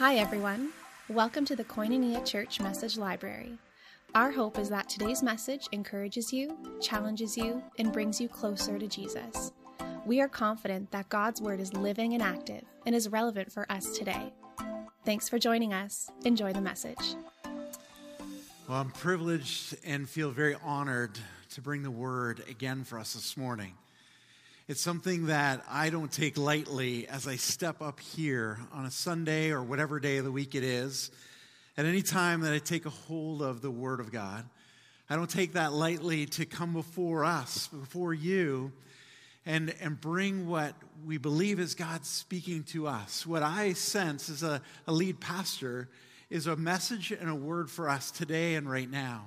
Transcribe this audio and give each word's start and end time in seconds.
Hi, 0.00 0.16
everyone. 0.16 0.70
Welcome 1.10 1.44
to 1.44 1.54
the 1.54 1.62
Koinonia 1.62 2.24
Church 2.24 2.58
Message 2.58 2.96
Library. 2.96 3.58
Our 4.14 4.30
hope 4.30 4.58
is 4.58 4.70
that 4.70 4.88
today's 4.88 5.22
message 5.22 5.68
encourages 5.72 6.32
you, 6.32 6.56
challenges 6.80 7.36
you, 7.36 7.62
and 7.78 7.92
brings 7.92 8.18
you 8.18 8.26
closer 8.26 8.78
to 8.78 8.86
Jesus. 8.86 9.52
We 10.06 10.22
are 10.22 10.26
confident 10.26 10.90
that 10.92 11.10
God's 11.10 11.42
Word 11.42 11.60
is 11.60 11.74
living 11.74 12.14
and 12.14 12.22
active 12.22 12.62
and 12.86 12.94
is 12.94 13.10
relevant 13.10 13.52
for 13.52 13.70
us 13.70 13.98
today. 13.98 14.32
Thanks 15.04 15.28
for 15.28 15.38
joining 15.38 15.74
us. 15.74 16.10
Enjoy 16.24 16.54
the 16.54 16.62
message. 16.62 17.14
Well, 18.66 18.80
I'm 18.80 18.92
privileged 18.92 19.76
and 19.84 20.08
feel 20.08 20.30
very 20.30 20.56
honored 20.64 21.18
to 21.50 21.60
bring 21.60 21.82
the 21.82 21.90
Word 21.90 22.42
again 22.48 22.84
for 22.84 22.98
us 22.98 23.12
this 23.12 23.36
morning. 23.36 23.74
It's 24.70 24.80
something 24.80 25.26
that 25.26 25.64
I 25.68 25.90
don't 25.90 26.12
take 26.12 26.38
lightly 26.38 27.08
as 27.08 27.26
I 27.26 27.34
step 27.34 27.82
up 27.82 27.98
here 27.98 28.60
on 28.72 28.84
a 28.84 28.90
Sunday 28.92 29.50
or 29.50 29.64
whatever 29.64 29.98
day 29.98 30.18
of 30.18 30.24
the 30.24 30.30
week 30.30 30.54
it 30.54 30.62
is. 30.62 31.10
At 31.76 31.86
any 31.86 32.02
time 32.02 32.42
that 32.42 32.52
I 32.52 32.60
take 32.60 32.86
a 32.86 32.90
hold 32.90 33.42
of 33.42 33.62
the 33.62 33.70
Word 33.72 33.98
of 33.98 34.12
God, 34.12 34.48
I 35.08 35.16
don't 35.16 35.28
take 35.28 35.54
that 35.54 35.72
lightly 35.72 36.26
to 36.26 36.46
come 36.46 36.72
before 36.72 37.24
us, 37.24 37.66
before 37.66 38.14
you, 38.14 38.70
and, 39.44 39.74
and 39.80 40.00
bring 40.00 40.46
what 40.46 40.76
we 41.04 41.18
believe 41.18 41.58
is 41.58 41.74
God 41.74 42.06
speaking 42.06 42.62
to 42.68 42.86
us. 42.86 43.26
What 43.26 43.42
I 43.42 43.72
sense 43.72 44.30
as 44.30 44.44
a, 44.44 44.62
a 44.86 44.92
lead 44.92 45.18
pastor 45.18 45.88
is 46.30 46.46
a 46.46 46.54
message 46.54 47.10
and 47.10 47.28
a 47.28 47.34
word 47.34 47.72
for 47.72 47.88
us 47.88 48.12
today 48.12 48.54
and 48.54 48.70
right 48.70 48.88
now. 48.88 49.24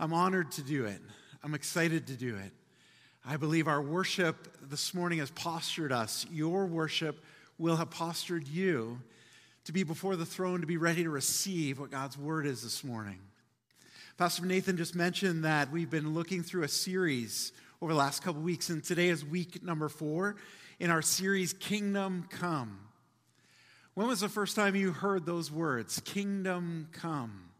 I'm 0.00 0.14
honored 0.14 0.52
to 0.52 0.62
do 0.62 0.86
it. 0.86 1.02
I'm 1.44 1.52
excited 1.52 2.06
to 2.06 2.14
do 2.14 2.34
it. 2.36 2.52
I 3.30 3.36
believe 3.36 3.68
our 3.68 3.82
worship 3.82 4.56
this 4.70 4.94
morning 4.94 5.18
has 5.18 5.30
postured 5.30 5.92
us. 5.92 6.24
Your 6.32 6.64
worship 6.64 7.22
will 7.58 7.76
have 7.76 7.90
postured 7.90 8.48
you 8.48 9.02
to 9.66 9.72
be 9.72 9.82
before 9.82 10.16
the 10.16 10.24
throne, 10.24 10.62
to 10.62 10.66
be 10.66 10.78
ready 10.78 11.02
to 11.02 11.10
receive 11.10 11.78
what 11.78 11.90
God's 11.90 12.16
word 12.16 12.46
is 12.46 12.62
this 12.62 12.82
morning. 12.82 13.18
Pastor 14.16 14.46
Nathan 14.46 14.78
just 14.78 14.94
mentioned 14.94 15.44
that 15.44 15.70
we've 15.70 15.90
been 15.90 16.14
looking 16.14 16.42
through 16.42 16.62
a 16.62 16.68
series 16.68 17.52
over 17.82 17.92
the 17.92 17.98
last 17.98 18.22
couple 18.22 18.40
weeks, 18.40 18.70
and 18.70 18.82
today 18.82 19.08
is 19.08 19.26
week 19.26 19.62
number 19.62 19.90
four 19.90 20.36
in 20.80 20.88
our 20.88 21.02
series, 21.02 21.52
Kingdom 21.52 22.26
Come. 22.30 22.78
When 23.92 24.08
was 24.08 24.20
the 24.20 24.30
first 24.30 24.56
time 24.56 24.74
you 24.74 24.92
heard 24.92 25.26
those 25.26 25.52
words, 25.52 26.00
Kingdom 26.00 26.88
Come? 26.92 27.50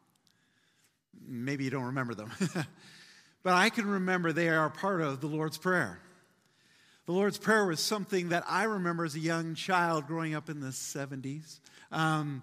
Maybe 1.27 1.64
you 1.64 1.70
don't 1.70 1.84
remember 1.84 2.14
them. 2.14 2.32
But 3.48 3.54
I 3.54 3.70
can 3.70 3.88
remember 3.88 4.30
they 4.30 4.50
are 4.50 4.68
part 4.68 5.00
of 5.00 5.22
the 5.22 5.27
Lord's 5.27 5.56
Prayer. 5.56 5.98
The 7.06 7.12
Lord's 7.12 7.38
Prayer 7.38 7.64
was 7.64 7.80
something 7.80 8.28
that 8.28 8.44
I 8.46 8.64
remember 8.64 9.06
as 9.06 9.14
a 9.14 9.20
young 9.20 9.54
child 9.54 10.06
growing 10.06 10.34
up 10.34 10.50
in 10.50 10.60
the 10.60 10.68
70s. 10.68 11.58
Um, 11.91 12.42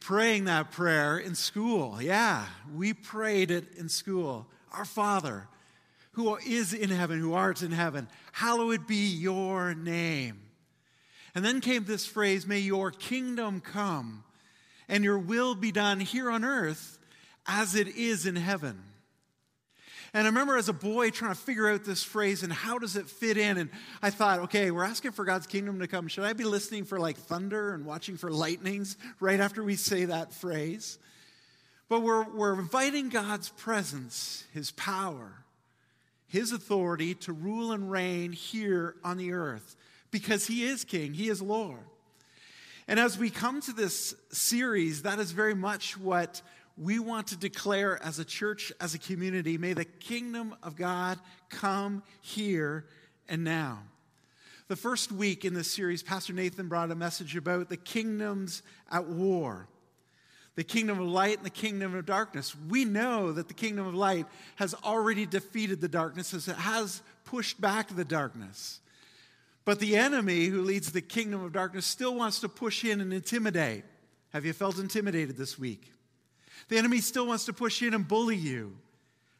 praying 0.00 0.46
that 0.46 0.72
prayer 0.72 1.18
in 1.18 1.36
school. 1.36 2.02
Yeah, 2.02 2.46
we 2.74 2.94
prayed 2.94 3.52
it 3.52 3.76
in 3.76 3.88
school. 3.88 4.48
Our 4.72 4.84
Father, 4.84 5.46
who 6.14 6.34
is 6.38 6.72
in 6.74 6.90
heaven, 6.90 7.20
who 7.20 7.34
art 7.34 7.62
in 7.62 7.70
heaven, 7.70 8.08
hallowed 8.32 8.88
be 8.88 9.06
your 9.06 9.72
name. 9.72 10.40
And 11.36 11.44
then 11.44 11.60
came 11.60 11.84
this 11.84 12.06
phrase, 12.06 12.44
may 12.44 12.58
your 12.58 12.90
kingdom 12.90 13.60
come 13.60 14.24
and 14.88 15.04
your 15.04 15.20
will 15.20 15.54
be 15.54 15.70
done 15.70 16.00
here 16.00 16.28
on 16.28 16.44
earth 16.44 16.98
as 17.46 17.76
it 17.76 17.86
is 17.86 18.26
in 18.26 18.34
heaven. 18.34 18.82
And 20.14 20.26
I 20.26 20.30
remember 20.30 20.56
as 20.56 20.68
a 20.68 20.72
boy 20.72 21.10
trying 21.10 21.34
to 21.34 21.40
figure 21.40 21.68
out 21.68 21.84
this 21.84 22.02
phrase 22.02 22.42
and 22.42 22.52
how 22.52 22.78
does 22.78 22.96
it 22.96 23.08
fit 23.08 23.36
in. 23.36 23.58
And 23.58 23.70
I 24.02 24.10
thought, 24.10 24.40
okay, 24.40 24.70
we're 24.70 24.84
asking 24.84 25.12
for 25.12 25.24
God's 25.24 25.46
kingdom 25.46 25.80
to 25.80 25.86
come. 25.86 26.08
Should 26.08 26.24
I 26.24 26.32
be 26.32 26.44
listening 26.44 26.84
for 26.84 26.98
like 26.98 27.18
thunder 27.18 27.74
and 27.74 27.84
watching 27.84 28.16
for 28.16 28.30
lightnings 28.30 28.96
right 29.20 29.38
after 29.38 29.62
we 29.62 29.76
say 29.76 30.06
that 30.06 30.32
phrase? 30.32 30.98
But 31.88 32.02
we're, 32.02 32.24
we're 32.24 32.58
inviting 32.58 33.08
God's 33.08 33.50
presence, 33.50 34.44
His 34.52 34.70
power, 34.72 35.44
His 36.26 36.52
authority 36.52 37.14
to 37.16 37.32
rule 37.32 37.72
and 37.72 37.90
reign 37.90 38.32
here 38.32 38.96
on 39.04 39.16
the 39.18 39.32
earth 39.32 39.76
because 40.10 40.46
He 40.46 40.64
is 40.64 40.84
King, 40.84 41.14
He 41.14 41.28
is 41.28 41.42
Lord. 41.42 41.84
And 42.86 42.98
as 42.98 43.18
we 43.18 43.28
come 43.28 43.60
to 43.62 43.72
this 43.72 44.14
series, 44.30 45.02
that 45.02 45.18
is 45.18 45.32
very 45.32 45.54
much 45.54 45.98
what 45.98 46.40
we 46.80 46.98
want 46.98 47.28
to 47.28 47.36
declare 47.36 48.02
as 48.02 48.18
a 48.18 48.24
church, 48.24 48.72
as 48.80 48.94
a 48.94 48.98
community, 48.98 49.58
may 49.58 49.72
the 49.72 49.84
kingdom 49.84 50.54
of 50.62 50.76
God 50.76 51.18
come 51.50 52.02
here 52.20 52.86
and 53.28 53.44
now. 53.44 53.82
The 54.68 54.76
first 54.76 55.10
week 55.10 55.44
in 55.44 55.54
this 55.54 55.70
series, 55.70 56.02
Pastor 56.02 56.32
Nathan 56.32 56.68
brought 56.68 56.90
a 56.90 56.94
message 56.94 57.36
about 57.36 57.68
the 57.68 57.76
kingdoms 57.76 58.62
at 58.90 59.06
war 59.06 59.68
the 60.58 60.64
kingdom 60.64 60.98
of 60.98 61.06
light 61.06 61.36
and 61.36 61.46
the 61.46 61.50
kingdom 61.50 61.94
of 61.94 62.04
darkness. 62.04 62.52
We 62.68 62.84
know 62.84 63.30
that 63.30 63.46
the 63.46 63.54
kingdom 63.54 63.86
of 63.86 63.94
light 63.94 64.26
has 64.56 64.74
already 64.74 65.24
defeated 65.24 65.80
the 65.80 65.86
darkness, 65.86 66.34
as 66.34 66.48
it 66.48 66.56
has 66.56 67.00
pushed 67.24 67.60
back 67.60 67.94
the 67.94 68.04
darkness. 68.04 68.80
But 69.64 69.78
the 69.78 69.94
enemy 69.94 70.46
who 70.46 70.62
leads 70.62 70.90
the 70.90 71.00
kingdom 71.00 71.44
of 71.44 71.52
darkness 71.52 71.86
still 71.86 72.16
wants 72.16 72.40
to 72.40 72.48
push 72.48 72.84
in 72.84 73.00
and 73.00 73.12
intimidate. 73.12 73.84
Have 74.30 74.44
you 74.44 74.52
felt 74.52 74.80
intimidated 74.80 75.36
this 75.36 75.60
week? 75.60 75.92
The 76.68 76.78
enemy 76.78 77.00
still 77.00 77.26
wants 77.26 77.46
to 77.46 77.52
push 77.52 77.82
in 77.82 77.94
and 77.94 78.06
bully 78.06 78.36
you. 78.36 78.76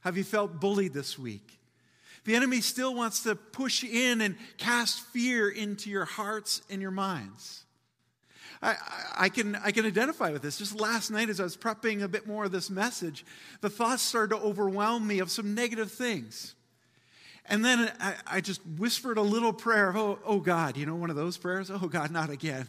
Have 0.01 0.17
you 0.17 0.25
felt 0.25 0.61
bullied 0.61 0.95
this 0.95 1.19
week? 1.19 1.59
The 2.25 2.35
enemy 2.35 2.61
still 2.61 2.95
wants 2.95 3.23
to 3.23 3.35
push 3.35 3.85
in 3.85 4.21
and 4.21 4.37
cast 4.59 5.01
fear 5.01 5.49
into 5.49 5.91
your 5.91 6.05
hearts 6.05 6.63
and 6.71 6.83
your 6.83 6.91
minds. 6.91 7.65
I, 8.61 8.75
I, 9.17 9.29
can, 9.29 9.57
I 9.57 9.71
can 9.71 9.87
identify 9.87 10.31
with 10.31 10.43
this. 10.43 10.59
Just 10.59 10.79
last 10.79 11.11
night, 11.11 11.29
as 11.29 11.41
I 11.41 11.45
was 11.45 11.57
prepping 11.57 12.03
a 12.03 12.09
bit 12.09 12.27
more 12.27 12.45
of 12.45 12.53
this 12.53 12.71
message, 12.71 13.25
the 13.61 13.71
thoughts 13.71 14.03
started 14.03 14.37
to 14.37 14.43
overwhelm 14.43 15.07
me 15.07 15.21
of 15.21 15.31
some 15.31 15.55
negative 15.55 15.93
things. 15.93 16.55
And 17.47 17.65
then 17.65 17.91
I, 18.01 18.15
I 18.27 18.41
just 18.41 18.61
whispered 18.79 19.17
a 19.17 19.23
little 19.23 19.53
prayer 19.53 19.91
of, 19.91 19.97
oh, 19.97 20.19
oh 20.25 20.41
God, 20.41 20.77
you 20.77 20.87
know, 20.87 20.97
one 20.97 21.11
of 21.11 21.17
those 21.17 21.37
prayers? 21.37 21.71
Oh 21.71 21.89
God, 21.89 22.11
not 22.11 22.31
again. 22.31 22.67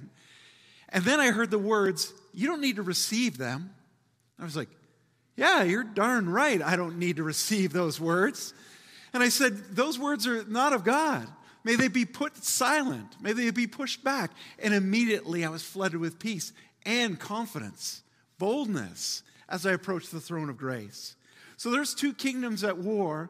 And 0.89 1.03
then 1.03 1.19
I 1.19 1.31
heard 1.31 1.51
the 1.51 1.59
words, 1.59 2.13
you 2.33 2.47
don't 2.47 2.61
need 2.61 2.77
to 2.77 2.81
receive 2.83 3.37
them. 3.37 3.71
I 4.39 4.43
was 4.43 4.55
like, 4.55 4.69
Yeah, 5.35 5.63
you're 5.63 5.83
darn 5.83 6.29
right. 6.29 6.61
I 6.61 6.75
don't 6.75 6.97
need 6.97 7.17
to 7.17 7.23
receive 7.23 7.73
those 7.73 7.99
words. 7.99 8.53
And 9.13 9.23
I 9.23 9.29
said, 9.29 9.75
Those 9.75 9.99
words 9.99 10.27
are 10.27 10.43
not 10.45 10.73
of 10.73 10.83
God. 10.83 11.27
May 11.63 11.75
they 11.75 11.87
be 11.89 12.05
put 12.05 12.37
silent. 12.37 13.21
May 13.21 13.33
they 13.33 13.51
be 13.51 13.67
pushed 13.67 14.03
back. 14.03 14.31
And 14.59 14.73
immediately 14.73 15.43
I 15.43 15.49
was 15.49 15.63
flooded 15.63 15.99
with 15.99 16.19
peace 16.19 16.53
and 16.85 17.19
confidence, 17.19 18.01
boldness 18.37 19.23
as 19.49 19.65
I 19.65 19.73
approached 19.73 20.11
the 20.11 20.21
throne 20.21 20.49
of 20.49 20.57
grace. 20.57 21.15
So 21.57 21.71
there's 21.71 21.93
two 21.93 22.13
kingdoms 22.13 22.63
at 22.63 22.77
war. 22.77 23.29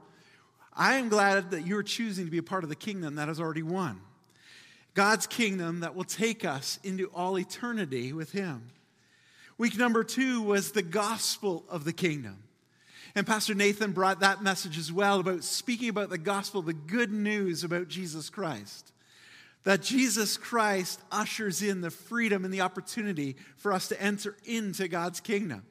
I 0.73 0.95
am 0.95 1.09
glad 1.09 1.51
that 1.51 1.65
you're 1.65 1.83
choosing 1.83 2.25
to 2.25 2.31
be 2.31 2.37
a 2.37 2.43
part 2.43 2.63
of 2.63 2.69
the 2.69 2.75
kingdom 2.75 3.15
that 3.15 3.27
has 3.27 3.39
already 3.39 3.63
won. 3.63 4.01
God's 4.93 5.27
kingdom 5.27 5.79
that 5.79 5.95
will 5.95 6.03
take 6.03 6.45
us 6.45 6.79
into 6.83 7.07
all 7.07 7.39
eternity 7.39 8.13
with 8.13 8.31
Him. 8.31 8.69
Week 9.59 9.77
number 9.77 10.05
two 10.05 10.41
was 10.41 10.71
the 10.71 10.81
gospel 10.81 11.65
of 11.67 11.83
the 11.83 11.91
kingdom. 11.91 12.37
And 13.13 13.27
Pastor 13.27 13.53
Nathan 13.53 13.91
brought 13.91 14.21
that 14.21 14.41
message 14.41 14.77
as 14.77 14.89
well 14.89 15.19
about 15.19 15.43
speaking 15.43 15.89
about 15.89 16.09
the 16.09 16.17
gospel, 16.17 16.61
the 16.61 16.71
good 16.71 17.11
news 17.11 17.65
about 17.65 17.89
Jesus 17.89 18.29
Christ. 18.29 18.93
That 19.65 19.81
Jesus 19.81 20.37
Christ 20.37 21.01
ushers 21.11 21.61
in 21.61 21.81
the 21.81 21.91
freedom 21.91 22.45
and 22.45 22.53
the 22.53 22.61
opportunity 22.61 23.35
for 23.57 23.73
us 23.73 23.89
to 23.89 24.01
enter 24.01 24.37
into 24.45 24.87
God's 24.87 25.19
kingdom. 25.19 25.65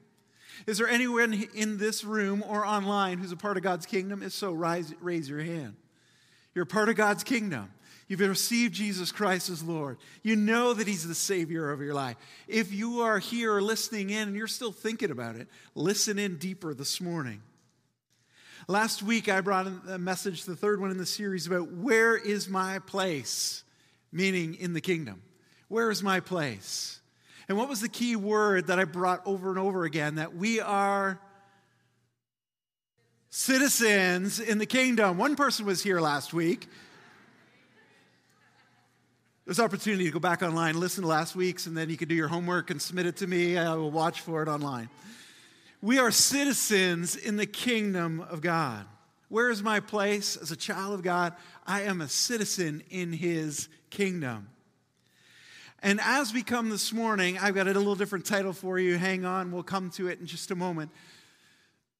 Is 0.66 0.76
there 0.76 0.88
anyone 0.88 1.49
in 1.55 1.78
this 1.78 2.05
room 2.05 2.44
or 2.47 2.66
online 2.66 3.16
who's 3.16 3.32
a 3.32 3.37
part 3.37 3.56
of 3.56 3.62
God's 3.62 3.87
kingdom? 3.87 4.22
If 4.22 4.32
so, 4.32 4.53
rise, 4.53 4.93
raise 5.00 5.31
your 5.31 5.41
hand. 5.41 5.76
You're 6.55 6.66
part 6.66 6.91
of 6.91 6.97
God's 6.97 7.25
kingdom. 7.25 7.70
You've 8.08 8.20
received 8.20 8.74
Jesus 8.74 9.12
Christ 9.12 9.50
as 9.50 9.62
Lord. 9.62 9.98
You 10.22 10.34
know 10.34 10.72
that 10.72 10.88
He's 10.88 11.06
the 11.06 11.14
Savior 11.14 11.70
of 11.70 11.82
your 11.82 11.93
life. 11.93 12.16
If 12.49 12.72
you 12.72 13.02
are 13.02 13.19
here 13.19 13.60
listening 13.60 14.08
in 14.08 14.28
and 14.28 14.37
you're 14.37 14.46
still 14.46 14.72
thinking 14.72 15.10
about 15.10 15.37
it, 15.37 15.46
listen 15.75 16.19
in 16.19 16.38
deeper 16.38 16.72
this 16.72 17.02
morning. 17.02 17.43
Last 18.66 19.02
week, 19.02 19.28
I 19.28 19.43
brought 19.43 19.66
a 19.88 19.99
message, 19.99 20.44
the 20.44 20.56
third 20.56 20.81
one 20.81 20.90
in 20.90 20.96
the 20.96 21.06
series, 21.06 21.46
about 21.46 21.70
where 21.72 22.16
is 22.16 22.49
my 22.49 22.78
place, 22.81 23.62
meaning 24.10 24.55
in 24.55 24.72
the 24.72 24.81
kingdom. 24.81 25.22
Where 25.69 25.90
is 25.90 26.02
my 26.02 26.20
place? 26.20 27.00
And 27.46 27.58
what 27.58 27.69
was 27.69 27.81
the 27.81 27.88
key 27.88 28.16
word 28.16 28.69
that 28.69 28.78
I 28.78 28.84
brought 28.84 29.22
over 29.26 29.50
and 29.50 29.58
over 29.58 29.84
again? 29.84 30.14
That 30.14 30.34
we 30.34 30.60
are 30.60 31.20
citizens 33.28 34.40
in 34.40 34.56
the 34.56 34.66
kingdom. 34.66 35.19
One 35.19 35.37
person 35.37 35.66
was 35.66 35.82
here 35.82 36.00
last 36.00 36.32
week. 36.32 36.69
There's 39.48 39.60
opportunity 39.60 40.04
to 40.04 40.10
go 40.10 40.18
back 40.18 40.42
online, 40.42 40.78
listen 40.78 41.04
to 41.04 41.08
last 41.08 41.34
week's, 41.34 41.66
and 41.66 41.74
then 41.74 41.88
you 41.88 41.96
can 41.96 42.06
do 42.06 42.14
your 42.14 42.28
homework 42.28 42.68
and 42.68 42.82
submit 42.82 43.06
it 43.06 43.16
to 43.16 43.26
me. 43.26 43.56
I 43.56 43.76
will 43.76 43.90
watch 43.90 44.20
for 44.20 44.42
it 44.42 44.48
online. 44.48 44.90
We 45.80 45.98
are 45.98 46.10
citizens 46.10 47.16
in 47.16 47.38
the 47.38 47.46
kingdom 47.46 48.20
of 48.20 48.42
God. 48.42 48.84
Where 49.30 49.48
is 49.48 49.62
my 49.62 49.80
place 49.80 50.36
as 50.36 50.50
a 50.50 50.56
child 50.56 50.92
of 50.92 51.02
God? 51.02 51.32
I 51.66 51.84
am 51.84 52.02
a 52.02 52.08
citizen 52.08 52.82
in 52.90 53.10
his 53.10 53.70
kingdom. 53.88 54.50
And 55.82 55.98
as 56.02 56.34
we 56.34 56.42
come 56.42 56.68
this 56.68 56.92
morning, 56.92 57.38
I've 57.38 57.54
got 57.54 57.68
a 57.68 57.72
little 57.72 57.94
different 57.94 58.26
title 58.26 58.52
for 58.52 58.78
you. 58.78 58.98
Hang 58.98 59.24
on, 59.24 59.50
we'll 59.50 59.62
come 59.62 59.88
to 59.92 60.08
it 60.08 60.20
in 60.20 60.26
just 60.26 60.50
a 60.50 60.56
moment. 60.56 60.90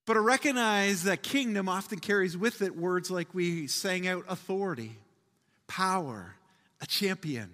But 0.05 0.19
I 0.19 0.21
recognize 0.21 1.05
that 1.05 1.23
kingdom 1.23 1.67
often 1.67 1.99
carries 1.99 2.37
with 2.37 2.61
it 2.61 2.77
words 2.77 3.11
like 3.11 3.33
we 3.33 3.69
sang 3.69 4.07
out 4.07 4.27
authority, 4.29 4.99
power, 5.67 6.35
a 6.81 6.87
champion. 6.87 7.51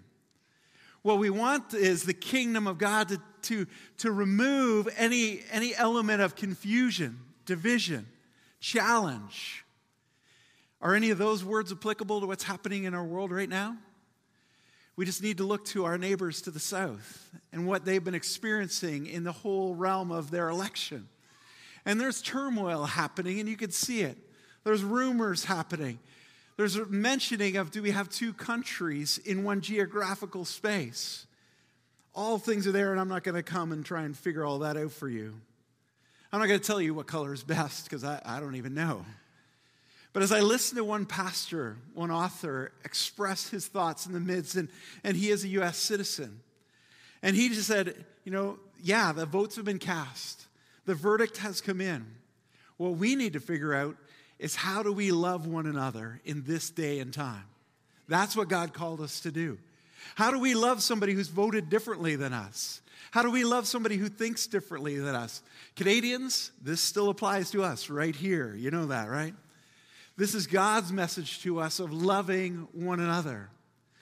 What 1.02 1.18
we 1.18 1.28
want 1.28 1.74
is 1.74 2.04
the 2.04 2.14
kingdom 2.14 2.66
of 2.66 2.78
God 2.78 3.08
to, 3.10 3.20
to, 3.42 3.66
to 3.98 4.10
remove 4.10 4.88
any, 4.96 5.42
any 5.50 5.74
element 5.76 6.22
of 6.22 6.34
confusion, 6.34 7.18
division, 7.44 8.06
challenge. 8.60 9.64
Are 10.80 10.94
any 10.94 11.10
of 11.10 11.18
those 11.18 11.44
words 11.44 11.72
applicable 11.72 12.20
to 12.20 12.26
what's 12.26 12.44
happening 12.44 12.84
in 12.84 12.94
our 12.94 13.04
world 13.04 13.32
right 13.32 13.48
now? 13.48 13.76
We 14.96 15.04
just 15.04 15.22
need 15.22 15.38
to 15.38 15.44
look 15.44 15.64
to 15.66 15.84
our 15.84 15.98
neighbors 15.98 16.40
to 16.42 16.50
the 16.50 16.60
south 16.60 17.30
and 17.52 17.66
what 17.66 17.84
they've 17.84 18.02
been 18.02 18.14
experiencing 18.14 19.06
in 19.06 19.24
the 19.24 19.32
whole 19.32 19.74
realm 19.74 20.12
of 20.12 20.30
their 20.30 20.48
election. 20.48 21.08
And 21.84 22.00
there's 22.00 22.22
turmoil 22.22 22.84
happening, 22.84 23.40
and 23.40 23.48
you 23.48 23.56
can 23.56 23.72
see 23.72 24.02
it. 24.02 24.16
There's 24.62 24.82
rumors 24.82 25.44
happening. 25.44 25.98
There's 26.56 26.76
a 26.76 26.86
mentioning 26.86 27.56
of 27.56 27.70
do 27.70 27.82
we 27.82 27.90
have 27.90 28.08
two 28.08 28.32
countries 28.32 29.18
in 29.18 29.42
one 29.42 29.60
geographical 29.60 30.44
space? 30.44 31.26
All 32.14 32.38
things 32.38 32.66
are 32.66 32.72
there, 32.72 32.92
and 32.92 33.00
I'm 33.00 33.08
not 33.08 33.24
going 33.24 33.34
to 33.34 33.42
come 33.42 33.72
and 33.72 33.84
try 33.84 34.02
and 34.02 34.16
figure 34.16 34.44
all 34.44 34.60
that 34.60 34.76
out 34.76 34.92
for 34.92 35.08
you. 35.08 35.34
I'm 36.32 36.38
not 36.38 36.46
going 36.46 36.60
to 36.60 36.66
tell 36.66 36.80
you 36.80 36.94
what 36.94 37.06
color 37.06 37.32
is 37.32 37.42
best 37.42 37.84
because 37.84 38.04
I, 38.04 38.20
I 38.24 38.40
don't 38.40 38.54
even 38.54 38.74
know. 38.74 39.04
But 40.12 40.22
as 40.22 40.30
I 40.30 40.40
listened 40.40 40.78
to 40.78 40.84
one 40.84 41.06
pastor, 41.06 41.76
one 41.92 42.12
author, 42.12 42.70
express 42.84 43.48
his 43.48 43.66
thoughts 43.66 44.06
in 44.06 44.12
the 44.12 44.20
midst, 44.20 44.54
and, 44.54 44.68
and 45.02 45.16
he 45.16 45.30
is 45.30 45.42
a 45.42 45.48
U.S. 45.48 45.76
citizen, 45.76 46.40
and 47.20 47.34
he 47.34 47.48
just 47.48 47.66
said, 47.66 48.04
you 48.22 48.30
know, 48.30 48.60
yeah, 48.80 49.12
the 49.12 49.26
votes 49.26 49.56
have 49.56 49.64
been 49.64 49.80
cast, 49.80 50.46
the 50.86 50.94
verdict 50.94 51.38
has 51.38 51.60
come 51.60 51.80
in. 51.80 52.06
What 52.76 52.92
we 52.92 53.16
need 53.16 53.32
to 53.32 53.40
figure 53.40 53.74
out 53.74 53.96
is 54.38 54.56
how 54.56 54.82
do 54.82 54.92
we 54.92 55.10
love 55.10 55.46
one 55.46 55.66
another 55.66 56.20
in 56.24 56.44
this 56.44 56.70
day 56.70 56.98
and 57.00 57.12
time? 57.12 57.44
That's 58.08 58.36
what 58.36 58.48
God 58.48 58.74
called 58.74 59.00
us 59.00 59.20
to 59.20 59.30
do. 59.30 59.58
How 60.14 60.30
do 60.30 60.38
we 60.38 60.54
love 60.54 60.82
somebody 60.82 61.14
who's 61.14 61.28
voted 61.28 61.70
differently 61.70 62.16
than 62.16 62.32
us? 62.32 62.80
How 63.10 63.22
do 63.22 63.30
we 63.30 63.44
love 63.44 63.66
somebody 63.66 63.96
who 63.96 64.08
thinks 64.08 64.46
differently 64.46 64.98
than 64.98 65.14
us? 65.14 65.42
Canadians, 65.76 66.50
this 66.60 66.80
still 66.80 67.10
applies 67.10 67.50
to 67.52 67.62
us 67.62 67.88
right 67.88 68.14
here. 68.14 68.54
You 68.54 68.70
know 68.70 68.86
that, 68.86 69.08
right? 69.08 69.34
This 70.16 70.34
is 70.34 70.46
God's 70.46 70.92
message 70.92 71.42
to 71.42 71.60
us 71.60 71.80
of 71.80 71.92
loving 71.92 72.68
one 72.72 73.00
another. 73.00 73.50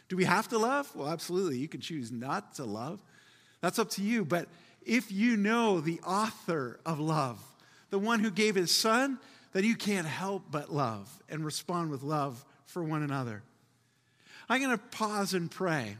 Do 0.08 0.16
we 0.16 0.24
have 0.24 0.48
to 0.48 0.58
love? 0.58 0.94
Well, 0.94 1.08
absolutely. 1.08 1.58
You 1.58 1.68
can 1.68 1.80
choose 1.80 2.10
not 2.12 2.56
to 2.56 2.64
love. 2.64 3.00
That's 3.60 3.78
up 3.78 3.90
to 3.90 4.02
you. 4.02 4.24
But 4.24 4.48
if 4.84 5.10
you 5.10 5.36
know 5.36 5.80
the 5.80 6.00
author 6.00 6.80
of 6.84 6.98
love, 6.98 7.38
the 7.90 7.98
one 7.98 8.20
who 8.20 8.30
gave 8.30 8.54
his 8.54 8.74
son, 8.74 9.18
then 9.52 9.64
you 9.64 9.76
can't 9.76 10.06
help 10.06 10.44
but 10.50 10.72
love 10.72 11.08
and 11.28 11.44
respond 11.44 11.90
with 11.90 12.02
love 12.02 12.44
for 12.66 12.82
one 12.82 13.02
another. 13.02 13.42
I'm 14.48 14.60
going 14.60 14.76
to 14.76 14.84
pause 14.96 15.34
and 15.34 15.50
pray. 15.50 15.96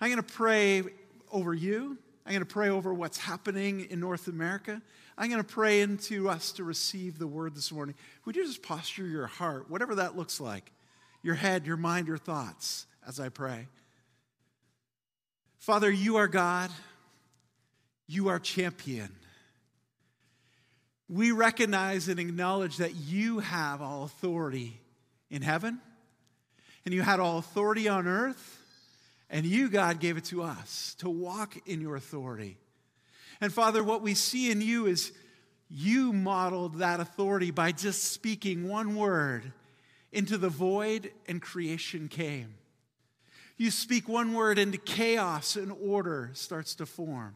I'm 0.00 0.10
going 0.10 0.22
to 0.22 0.32
pray 0.34 0.82
over 1.30 1.54
you. 1.54 1.98
I'm 2.26 2.32
going 2.32 2.44
to 2.44 2.52
pray 2.52 2.70
over 2.70 2.92
what's 2.92 3.18
happening 3.18 3.86
in 3.90 4.00
North 4.00 4.28
America. 4.28 4.80
I'm 5.16 5.30
going 5.30 5.42
to 5.42 5.48
pray 5.48 5.82
into 5.82 6.28
us 6.28 6.52
to 6.52 6.64
receive 6.64 7.18
the 7.18 7.26
word 7.26 7.54
this 7.54 7.70
morning. 7.70 7.94
Would 8.24 8.34
you 8.34 8.44
just 8.44 8.62
posture 8.62 9.06
your 9.06 9.26
heart, 9.26 9.70
whatever 9.70 9.94
that 9.96 10.16
looks 10.16 10.40
like, 10.40 10.72
your 11.22 11.34
head, 11.34 11.66
your 11.66 11.76
mind, 11.76 12.08
your 12.08 12.18
thoughts, 12.18 12.86
as 13.06 13.20
I 13.20 13.28
pray? 13.28 13.68
Father, 15.58 15.90
you 15.90 16.16
are 16.16 16.28
God, 16.28 16.70
you 18.06 18.28
are 18.28 18.38
champion. 18.38 19.10
We 21.08 21.32
recognize 21.32 22.08
and 22.08 22.18
acknowledge 22.18 22.78
that 22.78 22.94
you 22.94 23.40
have 23.40 23.82
all 23.82 24.04
authority 24.04 24.80
in 25.30 25.42
heaven, 25.42 25.80
and 26.84 26.94
you 26.94 27.02
had 27.02 27.20
all 27.20 27.38
authority 27.38 27.88
on 27.88 28.06
earth, 28.06 28.60
and 29.28 29.44
you, 29.44 29.68
God, 29.68 30.00
gave 30.00 30.16
it 30.16 30.24
to 30.26 30.42
us 30.42 30.94
to 30.98 31.10
walk 31.10 31.56
in 31.66 31.80
your 31.80 31.96
authority. 31.96 32.56
And 33.40 33.52
Father, 33.52 33.82
what 33.84 34.00
we 34.00 34.14
see 34.14 34.50
in 34.50 34.60
you 34.60 34.86
is 34.86 35.12
you 35.68 36.12
modeled 36.12 36.78
that 36.78 37.00
authority 37.00 37.50
by 37.50 37.72
just 37.72 38.12
speaking 38.12 38.68
one 38.68 38.94
word 38.94 39.52
into 40.12 40.38
the 40.38 40.48
void, 40.48 41.10
and 41.26 41.42
creation 41.42 42.08
came. 42.08 42.54
You 43.56 43.70
speak 43.70 44.08
one 44.08 44.32
word 44.32 44.58
into 44.58 44.78
chaos, 44.78 45.56
and 45.56 45.72
order 45.82 46.30
starts 46.34 46.76
to 46.76 46.86
form. 46.86 47.34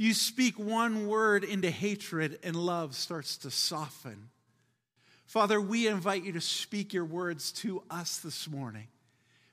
You 0.00 0.14
speak 0.14 0.56
one 0.60 1.08
word 1.08 1.42
into 1.42 1.70
hatred, 1.70 2.38
and 2.44 2.54
love 2.54 2.94
starts 2.94 3.36
to 3.38 3.50
soften. 3.50 4.30
Father, 5.26 5.60
we 5.60 5.88
invite 5.88 6.22
you 6.22 6.32
to 6.32 6.40
speak 6.40 6.94
your 6.94 7.04
words 7.04 7.50
to 7.52 7.82
us 7.90 8.18
this 8.18 8.48
morning. 8.48 8.86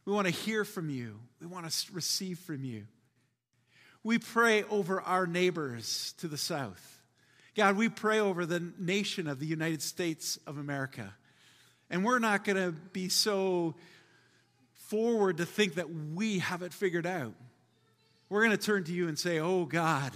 We 0.05 0.13
want 0.13 0.27
to 0.27 0.33
hear 0.33 0.63
from 0.63 0.91
you, 0.91 1.19
we 1.41 1.47
want 1.47 1.67
to 1.69 1.93
receive 1.93 2.37
from 2.37 2.63
you. 2.63 2.85
We 4.03 4.19
pray 4.19 4.63
over 4.65 5.01
our 5.01 5.25
neighbors 5.25 6.13
to 6.19 6.27
the 6.27 6.37
south. 6.37 7.01
God, 7.55 7.75
we 7.75 7.89
pray 7.89 8.19
over 8.19 8.45
the 8.45 8.71
nation 8.77 9.27
of 9.27 9.39
the 9.39 9.47
United 9.47 9.81
States 9.81 10.37
of 10.45 10.59
America. 10.59 11.11
And 11.89 12.05
we're 12.05 12.19
not 12.19 12.43
going 12.43 12.57
to 12.57 12.71
be 12.71 13.09
so 13.09 13.73
forward 14.73 15.37
to 15.37 15.45
think 15.45 15.75
that 15.75 15.89
we 15.89 16.37
have 16.39 16.61
it 16.61 16.71
figured 16.71 17.07
out. 17.07 17.33
We're 18.29 18.43
going 18.45 18.55
to 18.55 18.63
turn 18.63 18.83
to 18.83 18.91
you 18.91 19.07
and 19.07 19.17
say, 19.17 19.39
Oh 19.39 19.65
God, 19.65 20.11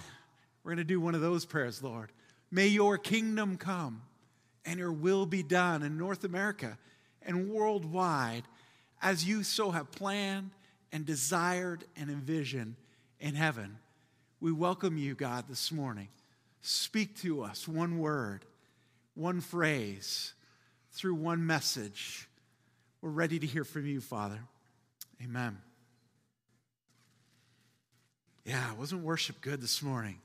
we're 0.63 0.71
going 0.71 0.77
to 0.77 0.83
do 0.83 0.99
one 0.99 1.15
of 1.15 1.21
those 1.21 1.45
prayers, 1.45 1.81
Lord. 1.81 2.11
May 2.51 2.67
your 2.67 2.97
kingdom 2.97 3.57
come 3.57 4.01
and 4.65 4.79
your 4.79 4.91
will 4.91 5.25
be 5.25 5.43
done 5.43 5.83
in 5.83 5.97
North 5.97 6.23
America 6.23 6.77
and 7.21 7.49
worldwide 7.49 8.43
as 9.01 9.25
you 9.25 9.43
so 9.43 9.71
have 9.71 9.91
planned 9.91 10.51
and 10.91 11.05
desired 11.05 11.85
and 11.95 12.09
envisioned 12.09 12.75
in 13.19 13.35
heaven. 13.35 13.77
We 14.41 14.51
welcome 14.51 14.97
you, 14.97 15.15
God, 15.15 15.45
this 15.47 15.71
morning. 15.71 16.07
Speak 16.61 17.17
to 17.21 17.43
us 17.43 17.67
one 17.67 17.99
word, 17.99 18.45
one 19.15 19.41
phrase, 19.41 20.33
through 20.91 21.15
one 21.15 21.45
message. 21.45 22.27
We're 23.01 23.09
ready 23.09 23.39
to 23.39 23.47
hear 23.47 23.63
from 23.63 23.85
you, 23.85 24.01
Father. 24.01 24.39
Amen. 25.23 25.57
Yeah, 28.45 28.73
wasn't 28.73 29.03
worship 29.03 29.41
good 29.41 29.61
this 29.61 29.83
morning? 29.83 30.19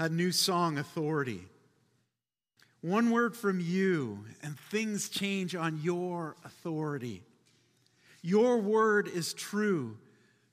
That 0.00 0.12
new 0.12 0.32
song, 0.32 0.78
Authority. 0.78 1.44
One 2.80 3.10
word 3.10 3.36
from 3.36 3.60
you, 3.60 4.24
and 4.42 4.58
things 4.58 5.10
change 5.10 5.54
on 5.54 5.78
your 5.82 6.36
authority. 6.42 7.22
Your 8.22 8.56
word 8.56 9.08
is 9.08 9.34
true 9.34 9.98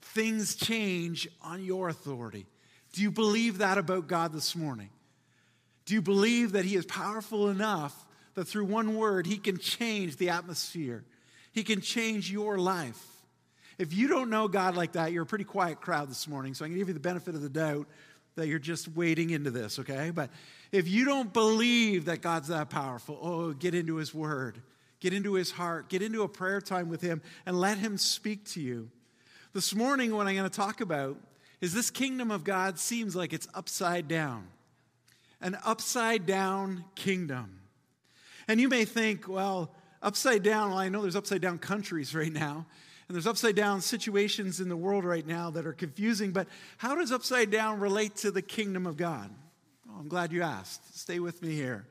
things 0.01 0.55
change 0.55 1.29
on 1.41 1.63
your 1.63 1.87
authority. 1.87 2.45
Do 2.91 3.01
you 3.01 3.09
believe 3.09 3.59
that 3.59 3.77
about 3.77 4.07
God 4.07 4.33
this 4.33 4.53
morning? 4.53 4.89
Do 5.85 5.93
you 5.93 6.01
believe 6.01 6.51
that 6.51 6.65
He 6.65 6.75
is 6.75 6.85
powerful 6.85 7.47
enough 7.47 8.05
that 8.33 8.49
through 8.49 8.65
one 8.65 8.97
word 8.97 9.25
He 9.25 9.37
can 9.37 9.57
change 9.59 10.17
the 10.17 10.31
atmosphere? 10.31 11.05
He 11.53 11.63
can 11.63 11.79
change 11.79 12.29
your 12.29 12.57
life. 12.57 13.01
If 13.77 13.93
you 13.93 14.09
don't 14.09 14.29
know 14.29 14.49
God 14.49 14.75
like 14.75 14.91
that, 14.93 15.13
you're 15.13 15.23
a 15.23 15.25
pretty 15.25 15.45
quiet 15.45 15.79
crowd 15.79 16.09
this 16.09 16.27
morning, 16.27 16.53
so 16.53 16.65
I'm 16.65 16.71
going 16.71 16.79
to 16.79 16.81
give 16.81 16.89
you 16.89 16.93
the 16.95 16.99
benefit 16.99 17.33
of 17.33 17.41
the 17.41 17.49
doubt 17.49 17.87
that 18.37 18.47
you're 18.47 18.59
just 18.59 18.87
wading 18.87 19.31
into 19.31 19.51
this, 19.51 19.79
okay? 19.79 20.11
But 20.11 20.29
if 20.71 20.87
you 20.87 21.05
don't 21.05 21.33
believe 21.33 22.05
that 22.05 22.21
God's 22.21 22.47
that 22.47 22.69
powerful, 22.69 23.19
oh, 23.21 23.51
get 23.51 23.75
into 23.75 23.97
His 23.97 24.13
Word, 24.13 24.61
get 24.99 25.13
into 25.13 25.33
His 25.33 25.51
heart, 25.51 25.89
get 25.89 26.01
into 26.01 26.23
a 26.23 26.29
prayer 26.29 26.61
time 26.61 26.87
with 26.87 27.01
Him, 27.01 27.21
and 27.45 27.59
let 27.59 27.77
Him 27.77 27.97
speak 27.97 28.45
to 28.51 28.61
you. 28.61 28.89
This 29.53 29.75
morning, 29.75 30.15
what 30.15 30.27
I'm 30.27 30.35
going 30.35 30.49
to 30.49 30.55
talk 30.55 30.81
about 30.81 31.17
is 31.61 31.73
this 31.73 31.89
kingdom 31.89 32.31
of 32.31 32.43
God 32.43 32.79
seems 32.79 33.15
like 33.15 33.33
it's 33.33 33.47
upside 33.53 34.07
down. 34.07 34.47
An 35.41 35.57
upside 35.65 36.25
down 36.25 36.85
kingdom. 36.95 37.59
And 38.47 38.61
you 38.61 38.69
may 38.69 38.85
think, 38.85 39.27
well, 39.27 39.73
upside 40.01 40.43
down, 40.43 40.69
well, 40.69 40.79
I 40.79 40.89
know 40.89 41.01
there's 41.01 41.15
upside 41.15 41.41
down 41.41 41.57
countries 41.57 42.15
right 42.15 42.31
now, 42.31 42.65
and 43.07 43.15
there's 43.15 43.27
upside 43.27 43.55
down 43.55 43.81
situations 43.81 44.59
in 44.59 44.67
the 44.67 44.75
world 44.75 45.05
right 45.05 45.25
now 45.25 45.49
that 45.51 45.65
are 45.65 45.73
confusing, 45.73 46.31
but 46.31 46.47
how 46.77 46.95
does 46.95 47.11
upside 47.11 47.49
down 47.49 47.79
relate 47.79 48.17
to 48.17 48.31
the 48.31 48.41
kingdom 48.41 48.85
of 48.85 48.97
God? 48.97 49.29
I'm 49.97 50.09
glad 50.09 50.31
you 50.31 50.41
asked. 50.41 50.97
Stay 50.97 51.19
with 51.19 51.41
me 51.41 51.53
here. 51.53 51.87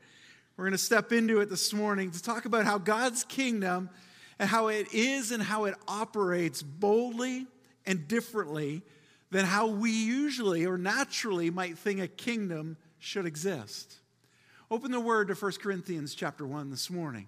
We're 0.55 0.65
going 0.65 0.73
to 0.73 0.77
step 0.77 1.11
into 1.11 1.39
it 1.41 1.49
this 1.49 1.73
morning 1.73 2.11
to 2.11 2.21
talk 2.21 2.45
about 2.45 2.65
how 2.65 2.77
God's 2.77 3.23
kingdom 3.23 3.89
and 4.39 4.49
how 4.49 4.67
it 4.67 4.93
is 4.93 5.31
and 5.31 5.41
how 5.41 5.65
it 5.65 5.75
operates 5.87 6.61
boldly 6.61 7.47
and 7.85 8.07
differently 8.07 8.83
than 9.31 9.45
how 9.45 9.67
we 9.67 9.91
usually 9.91 10.65
or 10.65 10.77
naturally 10.77 11.49
might 11.49 11.77
think 11.77 11.99
a 11.99 12.07
kingdom 12.07 12.77
should 12.99 13.25
exist. 13.25 13.97
Open 14.69 14.91
the 14.91 14.99
word 14.99 15.29
to 15.29 15.33
1 15.33 15.51
Corinthians 15.61 16.13
chapter 16.13 16.45
1 16.45 16.69
this 16.69 16.89
morning. 16.89 17.27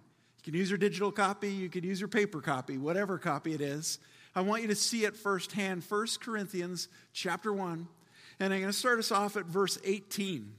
You 0.49 0.53
can 0.53 0.61
use 0.61 0.71
your 0.71 0.79
digital 0.79 1.11
copy, 1.11 1.51
you 1.51 1.69
can 1.69 1.83
use 1.83 2.01
your 2.01 2.07
paper 2.07 2.41
copy, 2.41 2.79
whatever 2.79 3.19
copy 3.19 3.53
it 3.53 3.61
is. 3.61 3.99
I 4.33 4.41
want 4.41 4.63
you 4.63 4.67
to 4.69 4.75
see 4.75 5.05
it 5.05 5.15
firsthand. 5.15 5.83
1 5.87 6.07
Corinthians 6.21 6.87
chapter 7.13 7.53
1, 7.53 7.87
and 8.39 8.51
I'm 8.51 8.59
going 8.59 8.71
to 8.71 8.75
start 8.75 8.97
us 8.97 9.11
off 9.11 9.37
at 9.37 9.45
verse 9.45 9.77
18. 9.85 10.51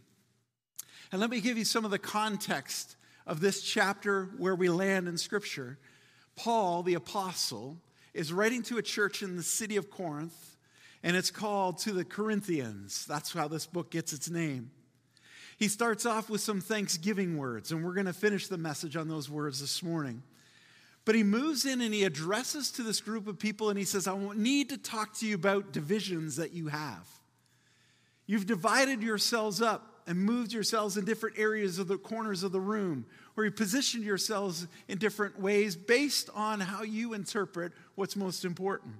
And 1.10 1.20
let 1.20 1.28
me 1.28 1.40
give 1.40 1.58
you 1.58 1.64
some 1.64 1.84
of 1.84 1.90
the 1.90 1.98
context 1.98 2.94
of 3.26 3.40
this 3.40 3.62
chapter 3.62 4.26
where 4.38 4.54
we 4.54 4.68
land 4.68 5.08
in 5.08 5.18
Scripture. 5.18 5.76
Paul, 6.36 6.84
the 6.84 6.94
apostle, 6.94 7.76
is 8.14 8.32
writing 8.32 8.62
to 8.62 8.78
a 8.78 8.82
church 8.82 9.24
in 9.24 9.34
the 9.34 9.42
city 9.42 9.76
of 9.76 9.90
Corinth, 9.90 10.56
and 11.02 11.16
it's 11.16 11.32
called 11.32 11.78
To 11.78 11.90
the 11.90 12.04
Corinthians. 12.04 13.06
That's 13.06 13.32
how 13.32 13.48
this 13.48 13.66
book 13.66 13.90
gets 13.90 14.12
its 14.12 14.30
name. 14.30 14.70
He 15.60 15.68
starts 15.68 16.06
off 16.06 16.30
with 16.30 16.40
some 16.40 16.62
thanksgiving 16.62 17.36
words, 17.36 17.70
and 17.70 17.84
we're 17.84 17.92
going 17.92 18.06
to 18.06 18.14
finish 18.14 18.48
the 18.48 18.56
message 18.56 18.96
on 18.96 19.08
those 19.08 19.28
words 19.28 19.60
this 19.60 19.82
morning. 19.82 20.22
But 21.04 21.14
he 21.14 21.22
moves 21.22 21.66
in 21.66 21.82
and 21.82 21.92
he 21.92 22.04
addresses 22.04 22.70
to 22.72 22.82
this 22.82 23.02
group 23.02 23.26
of 23.26 23.38
people 23.38 23.68
and 23.68 23.78
he 23.78 23.84
says, 23.84 24.08
I 24.08 24.16
need 24.34 24.70
to 24.70 24.78
talk 24.78 25.14
to 25.18 25.26
you 25.26 25.34
about 25.34 25.72
divisions 25.72 26.36
that 26.36 26.52
you 26.54 26.68
have. 26.68 27.06
You've 28.26 28.46
divided 28.46 29.02
yourselves 29.02 29.60
up 29.60 30.02
and 30.06 30.18
moved 30.18 30.52
yourselves 30.52 30.96
in 30.96 31.04
different 31.04 31.38
areas 31.38 31.78
of 31.78 31.88
the 31.88 31.98
corners 31.98 32.42
of 32.42 32.52
the 32.52 32.60
room, 32.60 33.04
or 33.36 33.44
you 33.44 33.50
positioned 33.50 34.04
yourselves 34.04 34.66
in 34.88 34.96
different 34.96 35.38
ways 35.38 35.76
based 35.76 36.30
on 36.34 36.60
how 36.60 36.84
you 36.84 37.12
interpret 37.12 37.72
what's 37.96 38.16
most 38.16 38.46
important. 38.46 38.94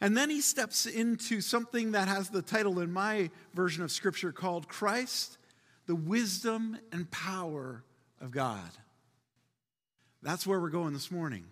And 0.00 0.16
then 0.16 0.30
he 0.30 0.40
steps 0.40 0.86
into 0.86 1.40
something 1.40 1.92
that 1.92 2.08
has 2.08 2.30
the 2.30 2.42
title 2.42 2.78
in 2.80 2.92
my 2.92 3.30
version 3.54 3.82
of 3.82 3.90
Scripture 3.90 4.30
called 4.30 4.68
Christ, 4.68 5.38
the 5.86 5.96
wisdom 5.96 6.78
and 6.92 7.10
power 7.10 7.82
of 8.20 8.30
God. 8.30 8.70
That's 10.22 10.46
where 10.46 10.60
we're 10.60 10.70
going 10.70 10.92
this 10.92 11.10
morning. 11.10 11.44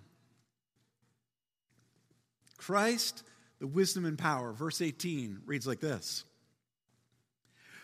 Christ, 2.57 3.23
the 3.59 3.67
wisdom 3.67 4.05
and 4.05 4.19
power. 4.19 4.53
Verse 4.53 4.81
18 4.81 5.41
reads 5.47 5.67
like 5.67 5.81
this 5.81 6.25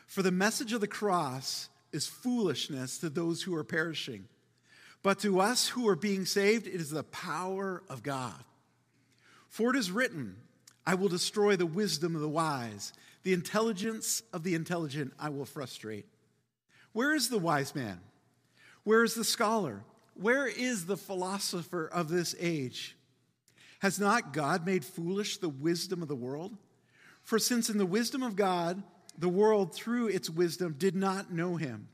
For 0.06 0.22
the 0.22 0.30
message 0.30 0.72
of 0.72 0.80
the 0.80 0.86
cross 0.86 1.68
is 1.92 2.06
foolishness 2.06 2.98
to 2.98 3.10
those 3.10 3.42
who 3.42 3.54
are 3.54 3.64
perishing, 3.64 4.28
but 5.02 5.18
to 5.20 5.40
us 5.40 5.68
who 5.68 5.88
are 5.88 5.96
being 5.96 6.24
saved, 6.24 6.66
it 6.66 6.80
is 6.80 6.90
the 6.90 7.04
power 7.04 7.82
of 7.88 8.02
God. 8.02 8.44
For 9.48 9.70
it 9.70 9.76
is 9.76 9.90
written, 9.90 10.36
I 10.86 10.94
will 10.94 11.08
destroy 11.08 11.56
the 11.56 11.66
wisdom 11.66 12.14
of 12.14 12.20
the 12.20 12.28
wise. 12.28 12.92
The 13.22 13.32
intelligence 13.32 14.22
of 14.32 14.42
the 14.42 14.54
intelligent 14.54 15.12
I 15.18 15.28
will 15.28 15.44
frustrate. 15.44 16.06
Where 16.92 17.14
is 17.14 17.28
the 17.28 17.38
wise 17.38 17.74
man? 17.74 18.00
Where 18.84 19.04
is 19.04 19.14
the 19.14 19.24
scholar? 19.24 19.84
Where 20.14 20.46
is 20.46 20.86
the 20.86 20.96
philosopher 20.96 21.86
of 21.86 22.08
this 22.08 22.34
age? 22.38 22.96
Has 23.78 23.98
not 23.98 24.32
God 24.32 24.66
made 24.66 24.84
foolish 24.84 25.38
the 25.38 25.48
wisdom 25.48 26.02
of 26.02 26.08
the 26.08 26.16
world? 26.16 26.56
For 27.22 27.38
since 27.38 27.70
in 27.70 27.78
the 27.78 27.86
wisdom 27.86 28.22
of 28.22 28.36
God, 28.36 28.82
the 29.16 29.28
world 29.28 29.74
through 29.74 30.08
its 30.08 30.28
wisdom 30.28 30.74
did 30.78 30.96
not 30.96 31.32
know 31.32 31.56
him, 31.56 31.88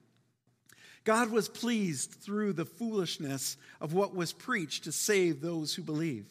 God 1.05 1.31
was 1.31 1.49
pleased 1.49 2.13
through 2.21 2.53
the 2.53 2.65
foolishness 2.65 3.57
of 3.81 3.95
what 3.95 4.15
was 4.15 4.33
preached 4.33 4.85
to 4.85 4.93
save 4.93 5.41
those 5.41 5.75
who 5.75 5.83
believe. 5.83 6.27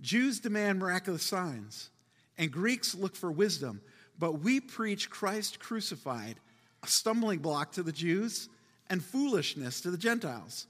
Jews 0.00 0.40
demand 0.40 0.78
miraculous 0.78 1.24
signs, 1.24 1.90
and 2.36 2.52
Greeks 2.52 2.94
look 2.94 3.16
for 3.16 3.32
wisdom, 3.32 3.80
but 4.18 4.40
we 4.40 4.60
preach 4.60 5.10
Christ 5.10 5.58
crucified, 5.58 6.36
a 6.82 6.86
stumbling 6.86 7.40
block 7.40 7.72
to 7.72 7.82
the 7.82 7.92
Jews 7.92 8.48
and 8.88 9.02
foolishness 9.02 9.80
to 9.82 9.90
the 9.90 9.98
Gentiles. 9.98 10.66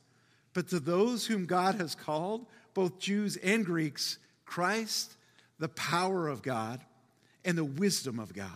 But 0.55 0.69
to 0.69 0.81
those 0.81 1.27
whom 1.27 1.47
God 1.47 1.77
has 1.77 1.95
called, 1.95 2.47
both 2.75 2.99
Jews 2.99 3.37
and 3.37 3.65
Greeks, 3.65 4.19
Christ, 4.45 5.17
the 5.59 5.69
power 5.69 6.29
of 6.29 6.43
God 6.43 6.81
and 7.45 7.57
the 7.57 7.65
wisdom 7.65 8.19
of 8.19 8.33
God. 8.35 8.51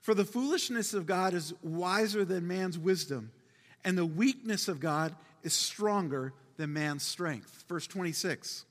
For 0.00 0.14
the 0.14 0.24
foolishness 0.24 0.92
of 0.92 1.06
God 1.06 1.32
is 1.32 1.54
wiser 1.62 2.24
than 2.24 2.46
man's 2.46 2.78
wisdom, 2.78 3.30
and 3.84 3.96
the 3.96 4.04
weakness 4.04 4.68
of 4.68 4.80
God 4.80 5.14
is 5.42 5.54
stronger 5.54 6.32
than 6.56 6.72
man's 6.72 7.02
strength. 7.02 7.64
Verse 7.68 7.86
26 7.86 8.64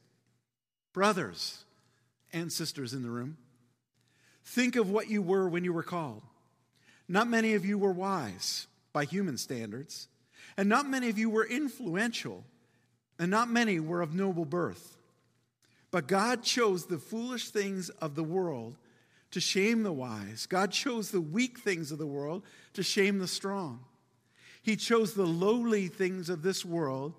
Brothers 0.94 1.64
and 2.32 2.52
sisters 2.52 2.94
in 2.94 3.02
the 3.02 3.10
room, 3.10 3.38
think 4.46 4.76
of 4.76 4.90
what 4.90 5.10
you 5.10 5.22
were 5.22 5.50
when 5.50 5.64
you 5.64 5.74
were 5.74 5.84
called. 5.84 6.22
Not 7.08 7.28
many 7.28 7.56
of 7.56 7.66
you 7.66 7.78
were 7.78 7.92
wise 7.92 8.68
by 8.94 9.06
human 9.06 9.38
standards, 9.38 10.08
and 10.56 10.70
not 10.70 10.88
many 10.88 11.10
of 11.10 11.18
you 11.18 11.30
were 11.30 11.46
influential, 11.46 12.46
and 13.20 13.30
not 13.30 13.50
many 13.50 13.80
were 13.80 14.02
of 14.02 14.14
noble 14.14 14.46
birth. 14.46 14.98
But 15.92 16.08
God 16.08 16.44
chose 16.44 16.86
the 16.86 16.98
foolish 16.98 17.50
things 17.50 17.90
of 17.90 18.16
the 18.16 18.24
world 18.24 18.78
to 19.32 19.40
shame 19.40 19.84
the 19.84 19.92
wise. 19.92 20.46
God 20.46 20.72
chose 20.72 21.10
the 21.10 21.22
weak 21.22 21.60
things 21.60 21.92
of 21.92 21.98
the 21.98 22.06
world 22.06 22.44
to 22.74 22.84
shame 22.84 23.20
the 23.20 23.28
strong. 23.28 23.80
He 24.62 24.76
chose 24.76 25.14
the 25.14 25.28
lowly 25.28 25.88
things 25.88 26.30
of 26.30 26.42
this 26.42 26.64
world 26.64 27.14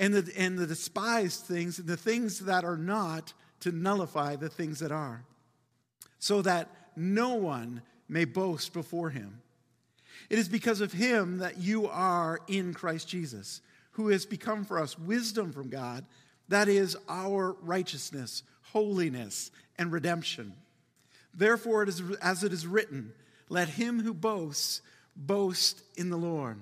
and 0.00 0.14
the, 0.14 0.32
and 0.36 0.58
the 0.58 0.66
despised 0.66 1.44
things, 1.44 1.78
and 1.78 1.86
the 1.86 1.96
things 1.96 2.40
that 2.40 2.64
are 2.64 2.78
not, 2.78 3.34
to 3.60 3.70
nullify 3.70 4.34
the 4.34 4.48
things 4.48 4.80
that 4.80 4.90
are, 4.90 5.22
so 6.18 6.40
that 6.40 6.70
no 6.96 7.34
one 7.34 7.82
may 8.08 8.24
boast 8.24 8.72
before 8.72 9.10
him. 9.10 9.42
It 10.30 10.38
is 10.38 10.48
because 10.48 10.80
of 10.80 10.92
him 10.92 11.38
that 11.38 11.58
you 11.58 11.86
are 11.86 12.40
in 12.48 12.72
Christ 12.72 13.08
Jesus, 13.08 13.60
who 13.92 14.08
has 14.08 14.24
become 14.24 14.64
for 14.64 14.80
us 14.80 14.98
wisdom 14.98 15.52
from 15.52 15.68
God, 15.68 16.06
that 16.48 16.68
is 16.68 16.96
our 17.06 17.54
righteousness, 17.60 18.42
holiness, 18.62 19.50
and 19.78 19.92
redemption. 19.92 20.54
Therefore, 21.34 21.82
it 21.82 21.90
is, 21.90 22.02
as 22.22 22.42
it 22.42 22.54
is 22.54 22.66
written, 22.66 23.12
let 23.50 23.68
him 23.68 24.00
who 24.00 24.14
boasts 24.14 24.80
boast 25.14 25.82
in 25.96 26.08
the 26.08 26.16
Lord. 26.16 26.58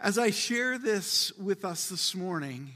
As 0.00 0.16
I 0.16 0.30
share 0.30 0.78
this 0.78 1.36
with 1.36 1.64
us 1.64 1.88
this 1.88 2.14
morning 2.14 2.74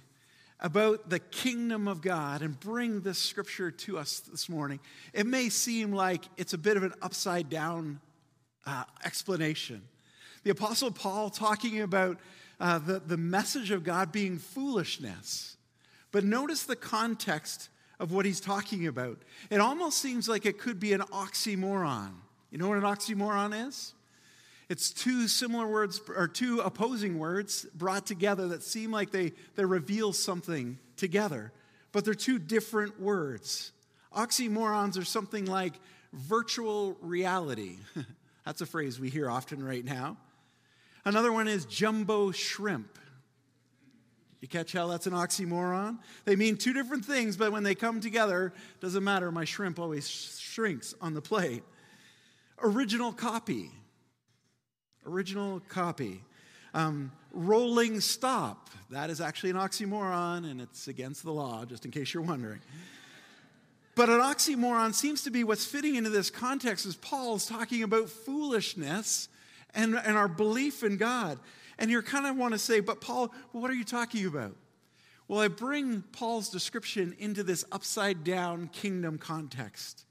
about 0.58 1.08
the 1.08 1.20
kingdom 1.20 1.86
of 1.86 2.02
God 2.02 2.42
and 2.42 2.58
bring 2.58 3.02
this 3.02 3.18
scripture 3.18 3.70
to 3.70 3.96
us 3.96 4.18
this 4.18 4.48
morning, 4.48 4.80
it 5.12 5.24
may 5.24 5.48
seem 5.48 5.92
like 5.92 6.24
it's 6.36 6.52
a 6.52 6.58
bit 6.58 6.76
of 6.76 6.82
an 6.82 6.92
upside 7.00 7.48
down 7.48 8.00
uh, 8.66 8.82
explanation. 9.04 9.82
The 10.42 10.50
Apostle 10.50 10.90
Paul 10.90 11.30
talking 11.30 11.80
about 11.80 12.18
uh, 12.58 12.80
the, 12.80 12.98
the 12.98 13.16
message 13.16 13.70
of 13.70 13.84
God 13.84 14.10
being 14.10 14.38
foolishness. 14.38 15.56
But 16.10 16.24
notice 16.24 16.64
the 16.64 16.74
context 16.74 17.68
of 18.00 18.10
what 18.10 18.26
he's 18.26 18.40
talking 18.40 18.88
about. 18.88 19.22
It 19.48 19.60
almost 19.60 19.98
seems 19.98 20.28
like 20.28 20.44
it 20.44 20.58
could 20.58 20.80
be 20.80 20.92
an 20.92 21.02
oxymoron. 21.02 22.14
You 22.50 22.58
know 22.58 22.68
what 22.68 22.78
an 22.78 22.84
oxymoron 22.84 23.68
is? 23.68 23.94
It's 24.72 24.90
two 24.90 25.28
similar 25.28 25.66
words 25.66 26.00
or 26.16 26.26
two 26.26 26.60
opposing 26.60 27.18
words 27.18 27.66
brought 27.74 28.06
together 28.06 28.48
that 28.48 28.62
seem 28.62 28.90
like 28.90 29.10
they, 29.10 29.32
they 29.54 29.66
reveal 29.66 30.14
something 30.14 30.78
together, 30.96 31.52
but 31.92 32.06
they're 32.06 32.14
two 32.14 32.38
different 32.38 32.98
words. 32.98 33.72
Oxymorons 34.16 34.98
are 34.98 35.04
something 35.04 35.44
like 35.44 35.74
virtual 36.14 36.96
reality. 37.02 37.76
That's 38.46 38.62
a 38.62 38.66
phrase 38.66 38.98
we 38.98 39.10
hear 39.10 39.28
often 39.28 39.62
right 39.62 39.84
now. 39.84 40.16
Another 41.04 41.34
one 41.34 41.48
is 41.48 41.66
jumbo 41.66 42.30
shrimp. 42.30 42.98
You 44.40 44.48
catch 44.48 44.72
how 44.72 44.86
that's 44.86 45.06
an 45.06 45.12
oxymoron? 45.12 45.98
They 46.24 46.34
mean 46.34 46.56
two 46.56 46.72
different 46.72 47.04
things, 47.04 47.36
but 47.36 47.52
when 47.52 47.62
they 47.62 47.74
come 47.74 48.00
together, 48.00 48.54
doesn't 48.80 49.04
matter. 49.04 49.30
My 49.30 49.44
shrimp 49.44 49.78
always 49.78 50.08
shrinks 50.08 50.94
on 51.00 51.12
the 51.12 51.20
plate. 51.20 51.62
Original 52.62 53.12
copy 53.12 53.70
original 55.06 55.61
copy. 55.68 56.23
Um, 56.75 57.12
rolling 57.32 58.00
stop. 58.00 58.71
That 58.90 59.11
is 59.11 59.21
actually 59.21 59.50
an 59.50 59.56
oxymoron 59.56 60.50
and 60.50 60.61
it's 60.61 60.88
against 60.88 61.23
the 61.23 61.32
law, 61.32 61.64
just 61.64 61.85
in 61.85 61.90
case 61.90 62.12
you're 62.14 62.23
wondering. 62.23 62.61
But 63.94 64.09
an 64.09 64.21
oxymoron 64.21 64.94
seems 64.94 65.23
to 65.23 65.30
be 65.30 65.44
what's 65.44 65.66
fitting 65.66 65.97
into 65.97 66.11
this 66.11 66.30
context 66.30 66.87
as 66.87 66.97
Paul's 66.97 67.47
talking 67.47 67.82
about 67.82 68.09
foolishness 68.09 69.28
and, 69.75 69.94
and 69.97 70.16
our 70.16 70.28
belief 70.28 70.82
in 70.82 70.97
God. 70.97 71.38
And 71.78 71.90
you 71.90 72.00
kind 72.02 72.26
of 72.26 72.37
want 72.37 72.52
to 72.52 72.59
say, 72.59 72.80
but 72.80 73.00
Paul, 73.00 73.35
what 73.52 73.71
are 73.71 73.75
you 73.75 73.85
talking 73.85 74.26
about? 74.26 74.56
Well, 75.28 75.40
I 75.40 75.49
bring 75.49 76.02
Paul's 76.12 76.49
description 76.49 77.14
into 77.18 77.42
this 77.42 77.64
upside 77.73 78.25
down 78.25 78.68
kingdom 78.68 79.18
context. 79.18 80.04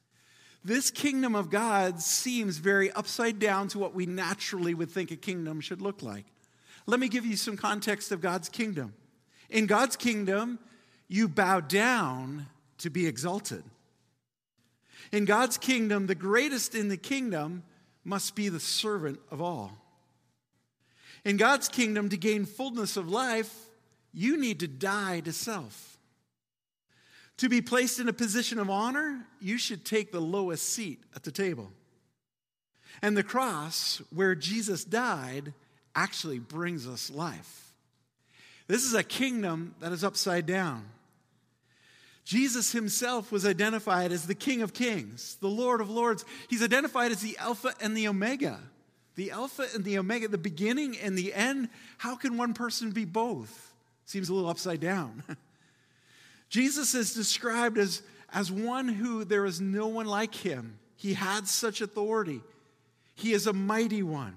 This 0.63 0.91
kingdom 0.91 1.33
of 1.33 1.49
God 1.49 2.01
seems 2.01 2.57
very 2.57 2.91
upside 2.91 3.39
down 3.39 3.67
to 3.69 3.79
what 3.79 3.95
we 3.95 4.05
naturally 4.05 4.73
would 4.73 4.91
think 4.91 5.11
a 5.11 5.15
kingdom 5.15 5.59
should 5.59 5.81
look 5.81 6.03
like. 6.03 6.25
Let 6.85 6.99
me 6.99 7.09
give 7.09 7.25
you 7.25 7.35
some 7.35 7.57
context 7.57 8.11
of 8.11 8.21
God's 8.21 8.49
kingdom. 8.49 8.93
In 9.49 9.65
God's 9.65 9.95
kingdom, 9.95 10.59
you 11.07 11.27
bow 11.27 11.59
down 11.59 12.47
to 12.79 12.89
be 12.89 13.07
exalted. 13.07 13.63
In 15.11 15.25
God's 15.25 15.57
kingdom, 15.57 16.07
the 16.07 16.15
greatest 16.15 16.75
in 16.75 16.89
the 16.89 16.97
kingdom 16.97 17.63
must 18.03 18.35
be 18.35 18.49
the 18.49 18.59
servant 18.59 19.19
of 19.29 19.41
all. 19.41 19.77
In 21.25 21.37
God's 21.37 21.69
kingdom, 21.69 22.09
to 22.09 22.17
gain 22.17 22.45
fullness 22.45 22.97
of 22.97 23.09
life, 23.09 23.53
you 24.13 24.37
need 24.37 24.59
to 24.61 24.67
die 24.67 25.19
to 25.21 25.33
self. 25.33 25.97
To 27.41 27.49
be 27.49 27.59
placed 27.59 27.99
in 27.99 28.07
a 28.07 28.13
position 28.13 28.59
of 28.59 28.69
honor, 28.69 29.25
you 29.39 29.57
should 29.57 29.83
take 29.83 30.11
the 30.11 30.19
lowest 30.19 30.73
seat 30.73 31.01
at 31.15 31.23
the 31.23 31.31
table. 31.31 31.71
And 33.01 33.17
the 33.17 33.23
cross, 33.23 33.99
where 34.13 34.35
Jesus 34.35 34.83
died, 34.83 35.55
actually 35.95 36.37
brings 36.37 36.87
us 36.87 37.09
life. 37.09 37.73
This 38.67 38.83
is 38.83 38.93
a 38.93 39.01
kingdom 39.01 39.73
that 39.79 39.91
is 39.91 40.03
upside 40.03 40.45
down. 40.45 40.85
Jesus 42.25 42.73
himself 42.73 43.31
was 43.31 43.43
identified 43.43 44.11
as 44.11 44.27
the 44.27 44.35
King 44.35 44.61
of 44.61 44.75
Kings, 44.75 45.37
the 45.41 45.47
Lord 45.47 45.81
of 45.81 45.89
Lords. 45.89 46.23
He's 46.47 46.61
identified 46.61 47.11
as 47.11 47.21
the 47.21 47.39
Alpha 47.39 47.73
and 47.81 47.97
the 47.97 48.07
Omega. 48.07 48.59
The 49.15 49.31
Alpha 49.31 49.65
and 49.73 49.83
the 49.83 49.97
Omega, 49.97 50.27
the 50.27 50.37
beginning 50.37 50.95
and 50.95 51.17
the 51.17 51.33
end. 51.33 51.69
How 51.97 52.15
can 52.15 52.37
one 52.37 52.53
person 52.53 52.91
be 52.91 53.05
both? 53.05 53.73
Seems 54.05 54.29
a 54.29 54.33
little 54.35 54.47
upside 54.47 54.79
down. 54.79 55.23
Jesus 56.51 56.93
is 56.95 57.13
described 57.13 57.77
as, 57.77 58.03
as 58.31 58.51
one 58.51 58.89
who 58.89 59.23
there 59.23 59.45
is 59.45 59.61
no 59.61 59.87
one 59.87 60.05
like 60.05 60.35
him. 60.35 60.77
He 60.97 61.13
had 61.13 61.47
such 61.47 61.79
authority. 61.79 62.41
He 63.15 63.31
is 63.31 63.47
a 63.47 63.53
mighty 63.53 64.03
one. 64.03 64.35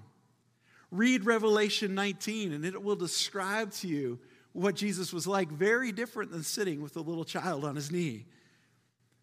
Read 0.92 1.26
Revelation 1.26 1.92
19, 1.96 2.52
and 2.52 2.64
it 2.64 2.80
will 2.80 2.94
describe 2.94 3.72
to 3.72 3.88
you 3.88 4.20
what 4.52 4.76
Jesus 4.76 5.12
was 5.12 5.26
like, 5.26 5.50
very 5.50 5.90
different 5.90 6.30
than 6.30 6.44
sitting 6.44 6.80
with 6.80 6.96
a 6.96 7.00
little 7.00 7.24
child 7.24 7.64
on 7.64 7.74
his 7.74 7.90
knee. 7.90 8.26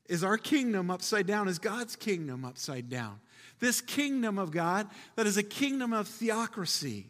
Is 0.10 0.26
our 0.26 0.38
kingdom 0.38 0.92
upside 0.92 1.26
down? 1.26 1.48
Is 1.48 1.60
God's 1.60 1.96
kingdom 1.96 2.44
upside 2.44 2.90
down? 2.90 3.22
This 3.60 3.80
kingdom 3.80 4.38
of 4.38 4.52
God 4.52 4.90
that 5.16 5.26
is 5.26 5.38
a 5.38 5.44
kingdom 5.44 5.94
of 5.94 6.10
theocracy. 6.10 7.08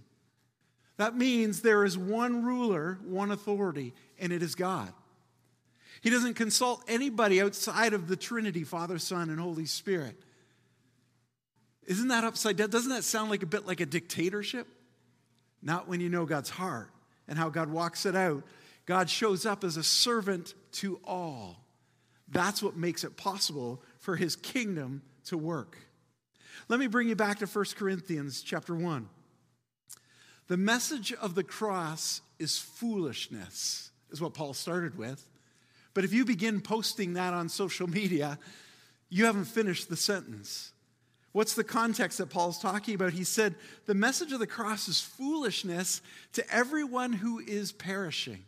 That 0.98 1.18
means 1.18 1.62
there 1.64 1.84
is 1.84 1.98
one 1.98 2.44
ruler, 2.44 3.00
one 3.04 3.32
authority, 3.32 3.96
and 4.20 4.32
it 4.32 4.44
is 4.44 4.54
God. 4.54 4.94
He 6.02 6.10
doesn't 6.10 6.34
consult 6.34 6.84
anybody 6.88 7.42
outside 7.42 7.94
of 7.94 8.08
the 8.08 8.16
Trinity, 8.16 8.64
Father, 8.64 8.98
Son, 8.98 9.30
and 9.30 9.40
Holy 9.40 9.66
Spirit. 9.66 10.18
Isn't 11.86 12.10
that 12.10 12.24
upside 12.24 12.58
down? 12.58 12.70
Doesn't 12.70 12.92
that 12.92 13.04
sound 13.04 13.30
like 13.30 13.44
a 13.44 13.48
bit 13.48 13.68
like 13.68 13.82
a 13.82 13.86
dictatorship? 13.86 14.68
Not 15.62 15.88
when 15.88 16.00
you 16.02 16.10
know 16.10 16.26
God's 16.26 16.50
heart 16.50 16.92
and 17.28 17.38
how 17.38 17.50
God 17.50 17.70
walks 17.70 18.06
it 18.06 18.16
out. 18.16 18.44
God 18.86 19.10
shows 19.10 19.46
up 19.46 19.64
as 19.64 19.78
a 19.78 19.84
servant 19.84 20.56
to 20.74 21.00
all. 21.06 21.64
That's 22.28 22.64
what 22.64 22.76
makes 22.76 23.04
it 23.04 23.16
possible 23.16 23.84
for 24.00 24.16
his 24.16 24.36
kingdom 24.36 25.04
to 25.26 25.38
work. 25.38 25.78
Let 26.68 26.80
me 26.80 26.88
bring 26.88 27.10
you 27.10 27.16
back 27.16 27.40
to 27.40 27.46
1 27.46 27.66
Corinthians 27.76 28.42
chapter 28.42 28.74
1. 28.74 29.08
The 30.48 30.58
message 30.58 31.14
of 31.14 31.36
the 31.36 31.44
cross 31.44 32.22
is 32.40 32.58
foolishness, 32.58 33.92
is 34.10 34.20
what 34.20 34.34
Paul 34.34 34.54
started 34.54 34.98
with. 34.98 35.26
But 35.94 36.04
if 36.04 36.14
you 36.14 36.26
begin 36.26 36.62
posting 36.62 37.14
that 37.14 37.34
on 37.34 37.50
social 37.50 37.88
media, 37.88 38.40
you 39.10 39.26
haven't 39.26 39.46
finished 39.46 39.90
the 39.90 39.98
sentence. 39.98 40.72
What's 41.34 41.54
the 41.54 41.64
context 41.64 42.18
that 42.18 42.30
Paul's 42.30 42.60
talking 42.60 42.96
about? 42.96 43.14
He 43.14 43.24
said, 43.24 43.56
The 43.86 43.94
message 43.94 44.32
of 44.32 44.40
the 44.40 44.48
cross 44.48 44.88
is 44.88 45.00
foolishness 45.00 46.02
to 46.34 46.54
everyone 46.54 47.14
who 47.14 47.40
is 47.40 47.72
perishing, 47.72 48.44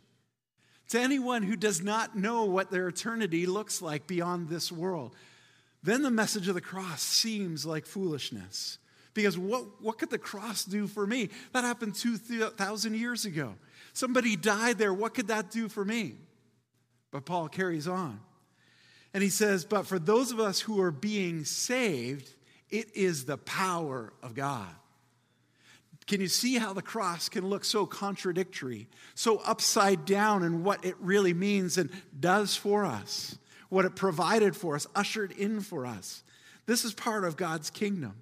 to 0.90 1.00
anyone 1.00 1.42
who 1.42 1.56
does 1.56 1.82
not 1.82 2.16
know 2.16 2.44
what 2.44 2.70
their 2.70 2.88
eternity 2.88 3.46
looks 3.46 3.80
like 3.80 4.06
beyond 4.06 4.48
this 4.48 4.70
world. 4.70 5.14
Then 5.82 6.02
the 6.02 6.10
message 6.10 6.48
of 6.48 6.54
the 6.54 6.60
cross 6.60 7.02
seems 7.02 7.64
like 7.64 7.86
foolishness. 7.86 8.78
Because 9.12 9.38
what, 9.38 9.80
what 9.80 9.98
could 9.98 10.10
the 10.10 10.18
cross 10.18 10.64
do 10.64 10.86
for 10.86 11.06
me? 11.06 11.30
That 11.52 11.64
happened 11.64 11.94
2,000 11.94 12.94
years 12.96 13.24
ago. 13.24 13.54
Somebody 13.92 14.34
died 14.34 14.76
there. 14.76 14.92
What 14.92 15.14
could 15.14 15.28
that 15.28 15.50
do 15.50 15.68
for 15.68 15.84
me? 15.84 16.16
But 17.14 17.26
Paul 17.26 17.48
carries 17.48 17.86
on. 17.86 18.18
And 19.14 19.22
he 19.22 19.28
says, 19.28 19.64
But 19.64 19.86
for 19.86 20.00
those 20.00 20.32
of 20.32 20.40
us 20.40 20.58
who 20.58 20.80
are 20.80 20.90
being 20.90 21.44
saved, 21.44 22.28
it 22.70 22.88
is 22.96 23.24
the 23.24 23.36
power 23.36 24.12
of 24.20 24.34
God. 24.34 24.66
Can 26.08 26.20
you 26.20 26.26
see 26.26 26.58
how 26.58 26.72
the 26.72 26.82
cross 26.82 27.28
can 27.28 27.48
look 27.48 27.64
so 27.64 27.86
contradictory, 27.86 28.88
so 29.14 29.36
upside 29.46 30.04
down 30.04 30.42
in 30.42 30.64
what 30.64 30.84
it 30.84 30.96
really 30.98 31.32
means 31.32 31.78
and 31.78 31.88
does 32.18 32.56
for 32.56 32.84
us, 32.84 33.38
what 33.68 33.84
it 33.84 33.94
provided 33.94 34.56
for 34.56 34.74
us, 34.74 34.88
ushered 34.96 35.30
in 35.30 35.60
for 35.60 35.86
us? 35.86 36.24
This 36.66 36.84
is 36.84 36.94
part 36.94 37.22
of 37.22 37.36
God's 37.36 37.70
kingdom. 37.70 38.16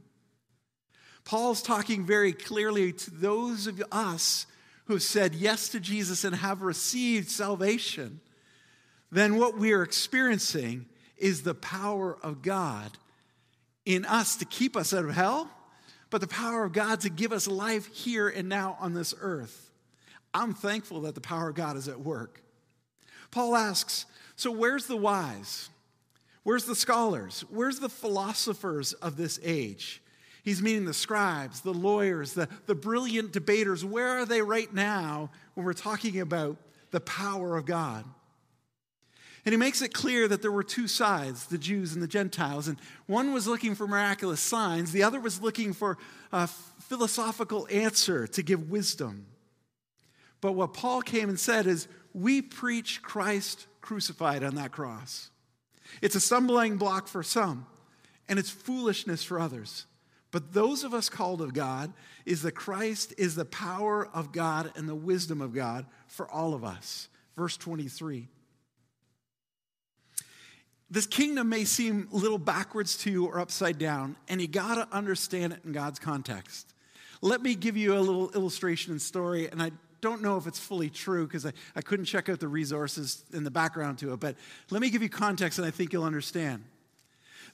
Paul's 1.25 1.63
talking 1.63 2.05
very 2.05 2.35
clearly 2.35 2.93
to 2.93 3.11
those 3.11 3.67
of 3.67 3.83
us 3.91 4.45
who 4.85 4.93
have 4.93 5.03
said 5.03 5.35
yes 5.35 5.71
to 5.71 5.81
Jesus 5.81 6.25
and 6.25 6.37
have 6.37 6.61
received 6.61 7.31
salvation. 7.31 8.21
Then 9.13 9.37
what 9.37 9.59
we 9.59 9.75
are 9.75 9.83
experiencing 9.83 10.87
is 11.19 11.43
the 11.43 11.55
power 11.55 12.17
of 12.23 12.41
God 12.41 12.97
in 13.85 14.07
us 14.07 14.37
to 14.37 14.47
keep 14.47 14.75
us 14.75 14.95
out 14.95 15.05
of 15.05 15.15
hell, 15.15 15.51
but 16.09 16.23
the 16.23 16.27
power 16.27 16.65
of 16.65 16.73
God 16.73 17.01
to 17.01 17.11
give 17.11 17.31
us 17.31 17.47
life 17.47 17.87
here 17.95 18.29
and 18.29 18.49
now 18.49 18.77
on 18.81 18.95
this 18.95 19.15
earth. 19.21 19.71
I'm 20.33 20.55
thankful 20.55 21.03
that 21.03 21.15
the 21.15 21.21
power 21.21 21.51
of 21.51 21.55
God 21.55 21.77
is 21.77 21.89
at 21.89 22.01
work. 22.01 22.43
Paul 23.31 23.55
asks, 23.55 24.07
So 24.35 24.51
where's 24.51 24.87
the 24.87 24.97
wise? 24.97 25.69
Where's 26.43 26.65
the 26.65 26.75
scholars? 26.75 27.45
Where's 27.51 27.81
the 27.81 27.91
philosophers 27.91 28.95
of 28.95 29.17
this 29.17 29.39
age? 29.43 30.03
He's 30.43 30.63
meaning 30.63 30.87
the 30.87 30.95
scribes, 30.95 31.61
the 31.61 31.75
lawyers, 31.75 32.33
the, 32.33 32.49
the 32.67 32.75
brilliant 32.75 33.31
debaters. 33.33 33.85
Where 33.85 34.09
are 34.09 34.27
they 34.27 34.43
right 34.43 34.73
now 34.73 35.31
when 35.55 35.67
we're 35.67 35.75
talking 35.75 36.19
about 36.19 36.57
the 36.91 37.01
power 37.01 37.57
of 37.57 37.67
God? 37.67 38.05
And 39.45 39.53
he 39.53 39.57
makes 39.57 39.83
it 39.83 39.93
clear 39.93 40.29
that 40.29 40.41
there 40.41 40.53
were 40.53 40.63
two 40.63 40.87
sides, 40.87 41.47
the 41.47 41.59
Jews 41.59 41.95
and 41.95 42.03
the 42.03 42.09
Gentiles. 42.09 42.69
And 42.69 42.79
one 43.07 43.33
was 43.33 43.49
looking 43.49 43.75
for 43.75 43.89
miraculous 43.89 44.41
signs, 44.41 44.93
the 44.93 45.03
other 45.03 45.19
was 45.19 45.43
looking 45.43 45.73
for 45.73 45.99
a 46.33 46.47
philosophical 46.47 47.67
answer 47.71 48.27
to 48.29 48.43
give 48.43 48.71
wisdom. 48.71 49.27
But 50.41 50.53
what 50.53 50.75
Paul 50.75 51.03
came 51.03 51.29
and 51.29 51.39
said 51.39 51.67
is, 51.67 51.89
we 52.15 52.43
preach 52.43 53.03
Christ 53.03 53.67
crucified 53.81 54.45
on 54.45 54.55
that 54.57 54.73
cross. 54.73 55.31
It's 56.01 56.15
a 56.15 56.21
stumbling 56.21 56.77
block 56.77 57.09
for 57.09 57.23
some, 57.23 57.67
and 58.29 58.39
it's 58.39 58.51
foolishness 58.51 59.23
for 59.25 59.41
others. 59.41 59.87
But 60.31 60.53
those 60.53 60.83
of 60.85 60.95
us 60.95 61.09
called 61.09 61.43
of 61.43 61.53
God 61.53 61.93
is 62.25 62.43
that 62.43 62.53
Christ 62.53 63.13
is 63.19 63.35
the 63.35 63.45
power 63.45 64.09
of 64.15 64.33
God 64.33 64.73
and 64.77 64.89
the 64.89 64.95
wisdom 64.95 65.41
of 65.41 65.55
God 65.55 65.87
for 66.07 66.31
all 66.31 66.55
of 66.55 66.65
us. 66.65 67.09
Verse 67.37 67.57
23 67.57 68.29
this 70.93 71.07
kingdom 71.07 71.49
may 71.49 71.65
seem 71.65 72.07
a 72.13 72.17
little 72.17 72.37
backwards 72.37 72.99
to 72.99 73.11
you 73.11 73.25
or 73.25 73.41
upside 73.41 73.79
down, 73.79 74.15
and 74.29 74.43
you 74.43 74.47
got 74.47 74.75
to 74.75 74.87
understand 74.95 75.55
it 75.55 75.61
in 75.65 75.73
God's 75.73 75.99
context. 75.99 76.75
Let 77.23 77.41
me 77.41 77.55
give 77.55 77.79
you 77.79 77.97
a 77.97 78.01
little 78.01 78.31
illustration 78.33 78.93
and 78.93 79.01
story, 79.01 79.49
and 79.49 79.63
I 79.63 79.71
don't 80.03 80.21
know 80.21 80.37
if 80.37 80.47
it's 80.47 80.59
fully 80.59 80.91
true 80.91 81.27
because 81.27 81.47
I, 81.47 81.53
I 81.75 81.81
couldn't 81.81 82.05
check 82.05 82.29
out 82.29 82.41
the 82.41 82.49
resources 82.49 83.25
in 83.33 83.43
the 83.43 83.51
background 83.51 84.01
to 84.01 84.13
it, 84.13 84.21
but 84.21 84.37
let 84.69 84.83
me 84.83 84.91
give 84.91 85.03
you 85.03 85.09
context 85.09 85.59
and 85.59 85.67
I 85.67 85.71
think 85.71 85.95
you'll 85.95 86.05
understand. 86.05 86.63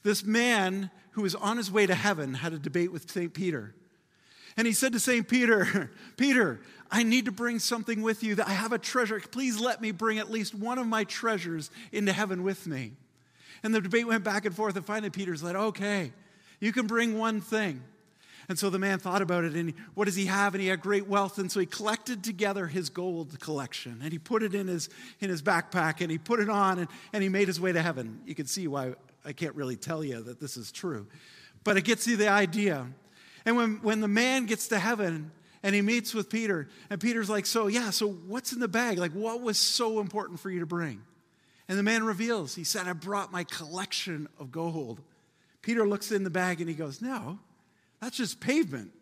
This 0.03 0.24
man 0.24 0.90
who 1.12 1.22
was 1.22 1.37
on 1.37 1.59
his 1.59 1.70
way 1.70 1.87
to 1.87 1.94
heaven 1.94 2.35
had 2.35 2.53
a 2.53 2.59
debate 2.59 2.90
with 2.90 3.09
St. 3.09 3.33
Peter. 3.33 3.72
And 4.57 4.66
he 4.66 4.72
said 4.72 4.92
to 4.94 5.01
St. 5.01 5.29
Peter, 5.29 5.92
Peter, 6.16 6.61
I 6.90 7.05
need 7.05 7.27
to 7.27 7.33
bring 7.33 7.61
something 7.61 8.03
with 8.03 8.24
you. 8.24 8.35
That 8.35 8.48
I 8.48 8.53
have 8.53 8.72
a 8.72 8.79
treasure. 8.79 9.20
Please 9.20 9.61
let 9.61 9.81
me 9.81 9.92
bring 9.92 10.18
at 10.18 10.31
least 10.31 10.55
one 10.55 10.79
of 10.79 10.87
my 10.87 11.05
treasures 11.05 11.70
into 11.92 12.12
heaven 12.12 12.42
with 12.42 12.66
me. 12.66 12.92
And 13.62 13.75
the 13.75 13.81
debate 13.81 14.07
went 14.07 14.25
back 14.25 14.44
and 14.44 14.55
forth, 14.55 14.77
and 14.77 14.85
finally 14.85 15.11
Peter's 15.11 15.42
like, 15.42 15.57
okay, 15.57 16.12
you 16.61 16.73
can 16.73 16.87
bring 16.87 17.18
one 17.18 17.40
thing. 17.40 17.83
And 18.49 18.59
so 18.59 18.71
the 18.71 18.79
man 18.79 18.99
thought 18.99 19.21
about 19.21 19.44
it, 19.44 19.55
and 19.55 19.75
what 19.94 20.07
does 20.07 20.16
he 20.16 20.25
have? 20.27 20.55
And 20.55 20.62
he 20.62 20.68
had 20.68 20.81
great 20.81 21.07
wealth, 21.07 21.38
and 21.38 21.53
so 21.53 21.61
he 21.61 21.66
collected 21.66 22.25
together 22.25 22.66
his 22.66 22.88
gold 22.88 23.38
collection, 23.40 24.01
and 24.03 24.11
he 24.11 24.18
put 24.18 24.42
it 24.42 24.55
in 24.55 24.68
his, 24.68 24.88
in 25.21 25.29
his 25.29 25.42
backpack, 25.42 26.01
and 26.01 26.11
he 26.11 26.16
put 26.16 26.40
it 26.40 26.49
on, 26.49 26.79
and, 26.79 26.88
and 27.12 27.23
he 27.23 27.29
made 27.29 27.47
his 27.47 27.61
way 27.61 27.73
to 27.73 27.83
heaven. 27.83 28.21
You 28.25 28.35
can 28.35 28.47
see 28.47 28.66
why 28.66 28.94
I 29.23 29.33
can't 29.33 29.55
really 29.55 29.77
tell 29.77 30.03
you 30.03 30.23
that 30.23 30.40
this 30.40 30.57
is 30.57 30.73
true. 30.73 31.07
But 31.62 31.77
it 31.77 31.85
gets 31.85 32.07
you 32.07 32.16
the 32.16 32.29
idea. 32.29 32.87
And 33.44 33.57
when, 33.57 33.77
when 33.83 34.01
the 34.01 34.09
man 34.09 34.47
gets 34.47 34.68
to 34.68 34.79
heaven, 34.79 35.31
and 35.62 35.75
he 35.75 35.83
meets 35.83 36.14
with 36.14 36.31
Peter, 36.31 36.68
and 36.88 36.99
Peter's 36.99 37.29
like, 37.29 37.44
So, 37.44 37.66
yeah, 37.66 37.90
so 37.90 38.09
what's 38.09 38.55
in 38.55 38.61
the 38.61 38.68
bag? 38.68 38.99
Like, 38.99 39.12
what 39.12 39.42
was 39.42 39.59
so 39.59 40.01
important 40.01 40.40
for 40.40 40.51
you 40.51 40.61
to 40.61 40.66
bring? 40.66 41.03
And 41.68 41.78
the 41.78 41.83
man 41.83 42.02
reveals, 42.04 42.54
he 42.54 42.64
said, 42.64 42.87
I 42.87 42.94
brought 42.94 43.31
my 43.31 43.44
collection 43.44 44.28
of 44.38 44.50
gold. 44.50 45.00
Peter 45.61 45.87
looks 45.87 46.11
in 46.11 46.24
the 46.24 46.31
bag 46.31 46.61
and 46.61 46.68
he 46.68 46.74
goes, 46.74 47.02
No, 47.02 47.38
that's 48.00 48.16
just 48.16 48.40
pavement. 48.40 48.92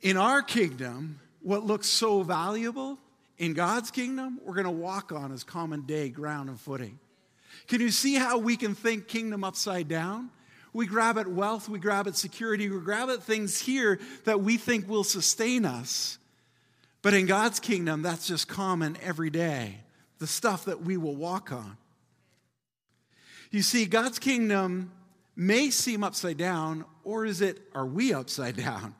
In 0.00 0.16
our 0.16 0.42
kingdom, 0.42 1.20
what 1.40 1.64
looks 1.64 1.88
so 1.88 2.22
valuable 2.22 2.98
in 3.38 3.54
God's 3.54 3.90
kingdom, 3.90 4.40
we're 4.44 4.54
going 4.54 4.64
to 4.64 4.70
walk 4.70 5.12
on 5.12 5.32
as 5.32 5.44
common 5.44 5.82
day 5.82 6.08
ground 6.08 6.48
and 6.48 6.60
footing. 6.60 6.98
Can 7.66 7.80
you 7.80 7.90
see 7.90 8.14
how 8.14 8.38
we 8.38 8.56
can 8.56 8.74
think 8.74 9.08
kingdom 9.08 9.42
upside 9.42 9.88
down? 9.88 10.30
We 10.72 10.86
grab 10.86 11.16
at 11.16 11.26
wealth, 11.26 11.68
we 11.68 11.78
grab 11.78 12.06
at 12.06 12.16
security, 12.16 12.68
we 12.68 12.80
grab 12.80 13.08
at 13.08 13.22
things 13.22 13.58
here 13.58 13.98
that 14.24 14.42
we 14.42 14.58
think 14.58 14.88
will 14.88 15.04
sustain 15.04 15.64
us. 15.64 16.18
But 17.00 17.14
in 17.14 17.26
God's 17.26 17.60
kingdom, 17.60 18.02
that's 18.02 18.26
just 18.26 18.46
common 18.46 18.98
every 19.02 19.30
day, 19.30 19.78
the 20.18 20.26
stuff 20.26 20.64
that 20.66 20.82
we 20.82 20.96
will 20.96 21.16
walk 21.16 21.52
on. 21.52 21.76
You 23.50 23.62
see, 23.62 23.86
God's 23.86 24.18
kingdom 24.18 24.90
may 25.34 25.70
seem 25.70 26.02
upside 26.02 26.36
down, 26.36 26.84
or 27.04 27.26
is 27.26 27.40
it, 27.40 27.60
are 27.74 27.86
we 27.86 28.12
upside 28.12 28.56
down? 28.56 28.94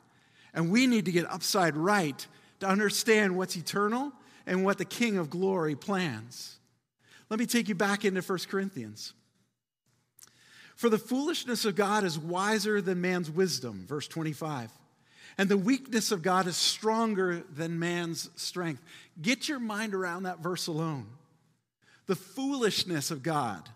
And 0.53 0.71
we 0.71 0.87
need 0.87 1.05
to 1.05 1.11
get 1.11 1.29
upside 1.29 1.75
right 1.75 2.25
to 2.59 2.67
understand 2.67 3.37
what's 3.37 3.55
eternal 3.55 4.11
and 4.45 4.63
what 4.63 4.77
the 4.77 4.85
King 4.85 5.17
of 5.17 5.29
glory 5.29 5.75
plans. 5.75 6.57
Let 7.29 7.39
me 7.39 7.45
take 7.45 7.67
you 7.67 7.75
back 7.75 8.05
into 8.05 8.21
1 8.21 8.39
Corinthians. 8.49 9.13
For 10.75 10.89
the 10.89 10.97
foolishness 10.97 11.65
of 11.65 11.75
God 11.75 12.03
is 12.03 12.17
wiser 12.17 12.81
than 12.81 13.01
man's 13.01 13.29
wisdom, 13.29 13.85
verse 13.87 14.07
25. 14.07 14.71
And 15.37 15.49
the 15.49 15.57
weakness 15.57 16.11
of 16.11 16.23
God 16.23 16.47
is 16.47 16.57
stronger 16.57 17.43
than 17.55 17.79
man's 17.79 18.29
strength. 18.35 18.81
Get 19.21 19.47
your 19.47 19.59
mind 19.59 19.93
around 19.93 20.23
that 20.23 20.39
verse 20.39 20.67
alone. 20.67 21.07
The 22.07 22.15
foolishness 22.15 23.11
of 23.11 23.21
God 23.21 23.69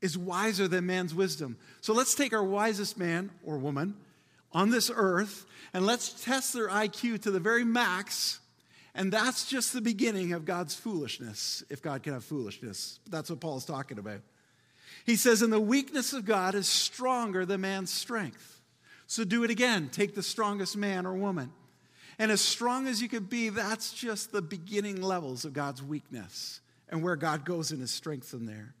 is 0.00 0.16
wiser 0.16 0.68
than 0.68 0.86
man's 0.86 1.14
wisdom. 1.14 1.56
So 1.80 1.92
let's 1.92 2.14
take 2.14 2.32
our 2.32 2.44
wisest 2.44 2.98
man 2.98 3.30
or 3.44 3.58
woman 3.58 3.94
on 4.52 4.70
this 4.70 4.90
earth 4.94 5.46
and 5.72 5.86
let's 5.86 6.24
test 6.24 6.52
their 6.52 6.68
IQ 6.68 7.22
to 7.22 7.30
the 7.30 7.40
very 7.40 7.64
max. 7.64 8.40
And 8.94 9.12
that's 9.12 9.46
just 9.46 9.72
the 9.72 9.80
beginning 9.80 10.32
of 10.32 10.44
God's 10.44 10.74
foolishness, 10.74 11.64
if 11.70 11.80
God 11.80 12.02
can 12.02 12.12
have 12.12 12.24
foolishness. 12.24 13.00
That's 13.08 13.30
what 13.30 13.40
Paul's 13.40 13.64
talking 13.64 13.98
about. 13.98 14.20
He 15.06 15.16
says, 15.16 15.40
And 15.40 15.52
the 15.52 15.60
weakness 15.60 16.12
of 16.12 16.26
God 16.26 16.54
is 16.54 16.68
stronger 16.68 17.46
than 17.46 17.62
man's 17.62 17.90
strength. 17.90 18.60
So 19.12 19.24
do 19.24 19.44
it 19.44 19.50
again. 19.50 19.90
Take 19.92 20.14
the 20.14 20.22
strongest 20.22 20.74
man 20.74 21.04
or 21.04 21.12
woman. 21.12 21.52
And 22.18 22.32
as 22.32 22.40
strong 22.40 22.86
as 22.86 23.02
you 23.02 23.10
could 23.10 23.28
be, 23.28 23.50
that's 23.50 23.92
just 23.92 24.32
the 24.32 24.40
beginning 24.40 25.02
levels 25.02 25.44
of 25.44 25.52
God's 25.52 25.82
weakness 25.82 26.62
and 26.88 27.02
where 27.02 27.14
God 27.14 27.44
goes 27.44 27.72
in 27.72 27.80
his 27.80 27.90
strength 27.90 28.32
in 28.32 28.46
there. 28.46 28.74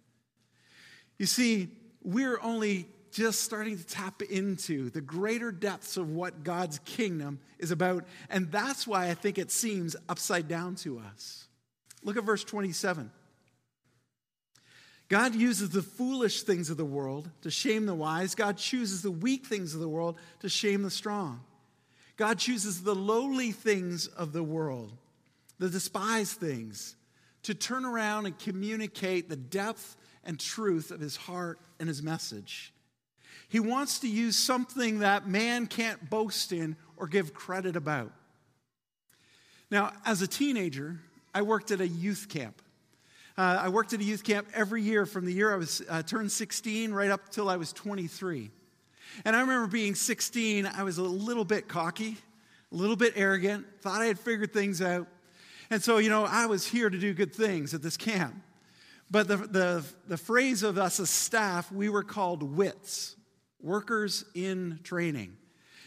You 1.18 1.26
see, 1.26 1.68
we're 2.02 2.40
only 2.40 2.88
just 3.10 3.42
starting 3.42 3.76
to 3.76 3.84
tap 3.84 4.22
into 4.22 4.88
the 4.88 5.02
greater 5.02 5.52
depths 5.52 5.98
of 5.98 6.08
what 6.08 6.44
God's 6.44 6.78
kingdom 6.86 7.38
is 7.58 7.70
about. 7.70 8.06
And 8.30 8.50
that's 8.50 8.86
why 8.86 9.10
I 9.10 9.14
think 9.14 9.36
it 9.36 9.50
seems 9.50 9.96
upside 10.08 10.48
down 10.48 10.76
to 10.76 10.98
us. 10.98 11.46
Look 12.02 12.16
at 12.16 12.24
verse 12.24 12.42
27. 12.42 13.10
God 15.12 15.34
uses 15.34 15.68
the 15.68 15.82
foolish 15.82 16.44
things 16.44 16.70
of 16.70 16.78
the 16.78 16.86
world 16.86 17.28
to 17.42 17.50
shame 17.50 17.84
the 17.84 17.94
wise. 17.94 18.34
God 18.34 18.56
chooses 18.56 19.02
the 19.02 19.10
weak 19.10 19.44
things 19.44 19.74
of 19.74 19.80
the 19.80 19.88
world 19.88 20.16
to 20.40 20.48
shame 20.48 20.82
the 20.84 20.90
strong. 20.90 21.42
God 22.16 22.38
chooses 22.38 22.82
the 22.82 22.94
lowly 22.94 23.52
things 23.52 24.06
of 24.06 24.32
the 24.32 24.42
world, 24.42 24.90
the 25.58 25.68
despised 25.68 26.38
things, 26.38 26.96
to 27.42 27.52
turn 27.52 27.84
around 27.84 28.24
and 28.24 28.38
communicate 28.38 29.28
the 29.28 29.36
depth 29.36 29.98
and 30.24 30.40
truth 30.40 30.90
of 30.90 31.00
his 31.00 31.16
heart 31.16 31.58
and 31.78 31.90
his 31.90 32.02
message. 32.02 32.72
He 33.50 33.60
wants 33.60 33.98
to 33.98 34.08
use 34.08 34.38
something 34.38 35.00
that 35.00 35.28
man 35.28 35.66
can't 35.66 36.08
boast 36.08 36.52
in 36.52 36.74
or 36.96 37.06
give 37.06 37.34
credit 37.34 37.76
about. 37.76 38.12
Now, 39.70 39.92
as 40.06 40.22
a 40.22 40.26
teenager, 40.26 41.00
I 41.34 41.42
worked 41.42 41.70
at 41.70 41.82
a 41.82 41.86
youth 41.86 42.30
camp. 42.30 42.62
Uh, 43.38 43.60
I 43.62 43.68
worked 43.70 43.94
at 43.94 44.00
a 44.00 44.04
youth 44.04 44.24
camp 44.24 44.46
every 44.54 44.82
year 44.82 45.06
from 45.06 45.24
the 45.24 45.32
year 45.32 45.52
I 45.52 45.56
was 45.56 45.80
uh, 45.88 46.02
turned 46.02 46.30
16 46.30 46.92
right 46.92 47.10
up 47.10 47.30
till 47.30 47.48
I 47.48 47.56
was 47.56 47.72
23. 47.72 48.50
And 49.24 49.34
I 49.34 49.40
remember 49.40 49.68
being 49.68 49.94
16, 49.94 50.66
I 50.66 50.82
was 50.82 50.98
a 50.98 51.02
little 51.02 51.44
bit 51.44 51.66
cocky, 51.66 52.18
a 52.70 52.74
little 52.74 52.96
bit 52.96 53.14
arrogant, 53.16 53.66
thought 53.80 54.02
I 54.02 54.06
had 54.06 54.18
figured 54.18 54.52
things 54.52 54.82
out. 54.82 55.06
And 55.70 55.82
so, 55.82 55.96
you 55.96 56.10
know, 56.10 56.24
I 56.24 56.44
was 56.44 56.66
here 56.66 56.90
to 56.90 56.98
do 56.98 57.14
good 57.14 57.34
things 57.34 57.72
at 57.72 57.80
this 57.80 57.96
camp. 57.96 58.34
But 59.10 59.28
the, 59.28 59.36
the, 59.36 59.84
the 60.08 60.16
phrase 60.18 60.62
of 60.62 60.76
us 60.76 61.00
as 61.00 61.08
staff, 61.08 61.72
we 61.72 61.88
were 61.88 62.02
called 62.02 62.42
WITs 62.42 63.16
workers 63.62 64.24
in 64.34 64.80
training. 64.82 65.36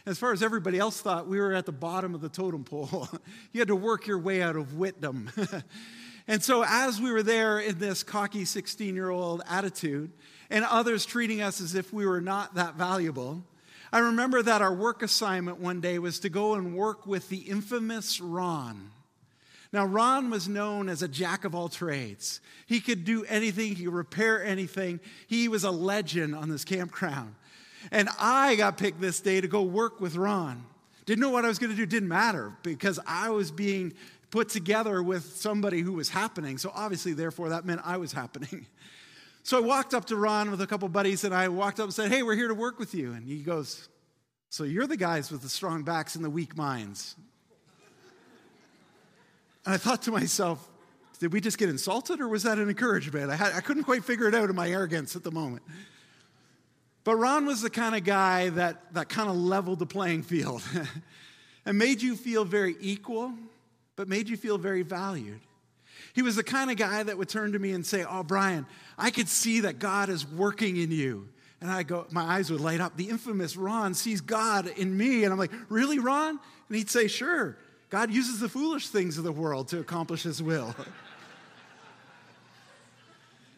As 0.07 0.17
far 0.17 0.31
as 0.31 0.41
everybody 0.41 0.79
else 0.79 1.01
thought, 1.01 1.27
we 1.27 1.39
were 1.39 1.53
at 1.53 1.65
the 1.65 1.71
bottom 1.71 2.15
of 2.15 2.21
the 2.21 2.29
totem 2.29 2.63
pole. 2.63 3.07
you 3.51 3.61
had 3.61 3.67
to 3.67 3.75
work 3.75 4.07
your 4.07 4.19
way 4.19 4.41
out 4.41 4.55
of 4.55 4.73
witdom. 4.73 5.31
and 6.27 6.43
so, 6.43 6.63
as 6.67 6.99
we 6.99 7.11
were 7.11 7.23
there 7.23 7.59
in 7.59 7.77
this 7.77 8.03
cocky 8.03 8.45
16 8.45 8.95
year 8.95 9.09
old 9.09 9.43
attitude, 9.47 10.11
and 10.49 10.65
others 10.65 11.05
treating 11.05 11.41
us 11.41 11.61
as 11.61 11.75
if 11.75 11.93
we 11.93 12.05
were 12.05 12.21
not 12.21 12.55
that 12.55 12.75
valuable, 12.75 13.43
I 13.91 13.99
remember 13.99 14.41
that 14.41 14.61
our 14.61 14.73
work 14.73 15.03
assignment 15.03 15.59
one 15.59 15.81
day 15.81 15.99
was 15.99 16.19
to 16.19 16.29
go 16.29 16.55
and 16.55 16.75
work 16.75 17.05
with 17.05 17.29
the 17.29 17.37
infamous 17.37 18.19
Ron. 18.19 18.91
Now, 19.71 19.85
Ron 19.85 20.29
was 20.29 20.47
known 20.47 20.89
as 20.89 21.01
a 21.01 21.07
jack 21.07 21.43
of 21.43 21.53
all 21.53 21.69
trades. 21.69 22.39
He 22.65 22.79
could 22.79 23.03
do 23.03 23.25
anything, 23.25 23.75
he 23.75 23.85
could 23.85 23.93
repair 23.93 24.43
anything. 24.43 24.99
He 25.27 25.47
was 25.47 25.63
a 25.63 25.71
legend 25.71 26.35
on 26.35 26.49
this 26.49 26.63
campground. 26.63 27.35
And 27.91 28.09
I 28.19 28.55
got 28.55 28.77
picked 28.77 29.01
this 29.01 29.19
day 29.19 29.41
to 29.41 29.47
go 29.47 29.61
work 29.61 30.01
with 30.01 30.15
Ron. 30.15 30.65
Didn't 31.05 31.21
know 31.21 31.29
what 31.29 31.45
I 31.45 31.49
was 31.49 31.59
going 31.59 31.69
to 31.69 31.75
do, 31.75 31.85
didn't 31.85 32.09
matter 32.09 32.53
because 32.63 32.99
I 33.05 33.29
was 33.29 33.51
being 33.51 33.93
put 34.35 34.49
together 34.49 35.01
with 35.01 35.37
somebody 35.37 35.79
who 35.79 35.93
was 35.93 36.09
happening. 36.09 36.57
So 36.57 36.69
obviously, 36.75 37.13
therefore, 37.13 37.49
that 37.49 37.63
meant 37.63 37.79
I 37.85 37.95
was 37.97 38.11
happening. 38.11 38.67
So 39.47 39.57
I 39.57 39.59
walked 39.61 39.93
up 39.93 40.05
to 40.05 40.15
Ron 40.15 40.49
with 40.49 40.59
a 40.59 40.65
couple 40.65 40.89
buddies 40.89 41.23
and 41.23 41.31
I 41.31 41.49
walked 41.49 41.79
up 41.79 41.83
and 41.83 41.93
said, 41.93 42.09
Hey, 42.09 42.23
we're 42.23 42.33
here 42.33 42.47
to 42.47 42.55
work 42.55 42.79
with 42.79 42.95
you. 42.95 43.13
And 43.13 43.23
he 43.27 43.43
goes, 43.43 43.89
So 44.49 44.63
you're 44.63 44.87
the 44.87 44.97
guys 44.97 45.29
with 45.29 45.43
the 45.43 45.49
strong 45.49 45.83
backs 45.83 46.15
and 46.15 46.25
the 46.25 46.31
weak 46.31 46.57
minds. 46.57 47.15
And 49.63 49.75
I 49.75 49.77
thought 49.77 50.01
to 50.01 50.11
myself, 50.11 50.67
did 51.19 51.31
we 51.31 51.41
just 51.41 51.59
get 51.59 51.69
insulted 51.69 52.21
or 52.21 52.27
was 52.27 52.41
that 52.41 52.57
an 52.57 52.69
encouragement? 52.69 53.29
I, 53.29 53.35
had, 53.35 53.53
I 53.53 53.61
couldn't 53.61 53.83
quite 53.83 54.03
figure 54.03 54.27
it 54.27 54.33
out 54.33 54.49
in 54.49 54.55
my 54.55 54.67
arrogance 54.67 55.15
at 55.15 55.23
the 55.23 55.31
moment. 55.31 55.61
But 57.03 57.17
Ron 57.17 57.45
was 57.45 57.61
the 57.61 57.69
kind 57.69 57.93
of 57.93 58.03
guy 58.03 58.49
that, 58.49 58.95
that 58.95 59.09
kind 59.09 59.29
of 59.29 59.35
leveled 59.35 59.77
the 59.77 59.85
playing 59.85 60.23
field 60.23 60.63
and 61.67 61.77
made 61.77 62.01
you 62.01 62.15
feel 62.15 62.45
very 62.45 62.75
equal, 62.81 63.31
but 63.95 64.07
made 64.07 64.29
you 64.29 64.37
feel 64.37 64.57
very 64.57 64.81
valued. 64.81 65.41
He 66.13 66.21
was 66.21 66.35
the 66.35 66.43
kind 66.43 66.71
of 66.71 66.77
guy 66.77 67.03
that 67.03 67.17
would 67.17 67.29
turn 67.29 67.53
to 67.53 67.59
me 67.59 67.71
and 67.71 67.85
say, 67.85 68.05
Oh, 68.07 68.23
Bryan, 68.23 68.65
I 68.97 69.11
could 69.11 69.27
see 69.27 69.61
that 69.61 69.79
God 69.79 70.09
is 70.09 70.25
working 70.25 70.77
in 70.77 70.91
you. 70.91 71.29
And 71.61 71.71
I 71.71 71.83
go, 71.83 72.05
my 72.11 72.21
eyes 72.21 72.51
would 72.51 72.61
light 72.61 72.81
up. 72.81 72.97
The 72.97 73.09
infamous 73.09 73.55
Ron 73.55 73.93
sees 73.93 74.21
God 74.21 74.67
in 74.67 74.95
me. 74.95 75.23
And 75.23 75.33
I'm 75.33 75.39
like, 75.39 75.51
Really, 75.69 75.99
Ron? 75.99 76.39
And 76.69 76.77
he'd 76.77 76.89
say, 76.89 77.07
Sure. 77.07 77.57
God 77.89 78.11
uses 78.11 78.39
the 78.39 78.49
foolish 78.49 78.89
things 78.89 79.17
of 79.17 79.23
the 79.23 79.31
world 79.31 79.69
to 79.69 79.79
accomplish 79.79 80.23
his 80.23 80.41
will. 80.41 80.75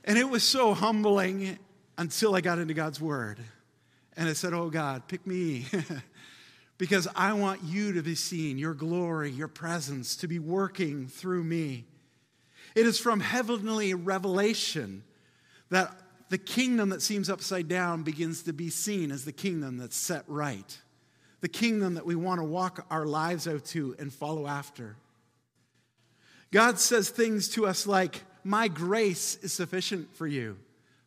and 0.04 0.18
it 0.18 0.30
was 0.30 0.44
so 0.44 0.74
humbling 0.74 1.58
until 1.98 2.36
I 2.36 2.42
got 2.42 2.60
into 2.60 2.74
God's 2.74 3.02
Word. 3.02 3.40
And 4.16 4.28
I 4.28 4.34
said, 4.34 4.54
Oh 4.54 4.70
God, 4.70 5.08
pick 5.08 5.26
me. 5.26 5.66
because 6.78 7.08
I 7.16 7.34
want 7.34 7.64
you 7.64 7.94
to 7.94 8.04
be 8.04 8.16
seen, 8.16 8.58
your 8.58 8.74
glory, 8.74 9.32
your 9.32 9.48
presence 9.48 10.16
to 10.18 10.28
be 10.28 10.40
working 10.40 11.08
through 11.08 11.44
me. 11.44 11.86
It 12.76 12.86
is 12.86 13.00
from 13.00 13.20
heavenly 13.20 13.94
revelation 13.94 15.04
that 15.70 15.96
the 16.30 16.38
kingdom 16.38 16.90
that 16.90 17.02
seems 17.02 17.30
upside 17.30 17.68
down 17.68 18.04
begins 18.04 18.44
to 18.44 18.54
be 18.54 18.70
seen 18.70 19.12
as 19.12 19.26
the 19.26 19.32
kingdom 19.32 19.78
that's 19.78 19.96
set 19.96 20.24
right, 20.28 20.80
the 21.42 21.48
kingdom 21.48 21.96
that 21.96 22.06
we 22.06 22.16
want 22.16 22.40
to 22.40 22.44
walk 22.44 22.86
our 22.92 23.06
lives 23.06 23.48
out 23.48 23.66
to 23.66 23.96
and 23.98 24.14
follow 24.14 24.46
after. 24.46 24.96
God 26.52 26.80
says 26.80 27.10
things 27.10 27.50
to 27.50 27.66
us 27.66 27.88
like, 27.88 28.24
My 28.44 28.68
grace 28.68 29.38
is 29.42 29.54
sufficient 29.54 30.16
for 30.16 30.28
you. 30.28 30.58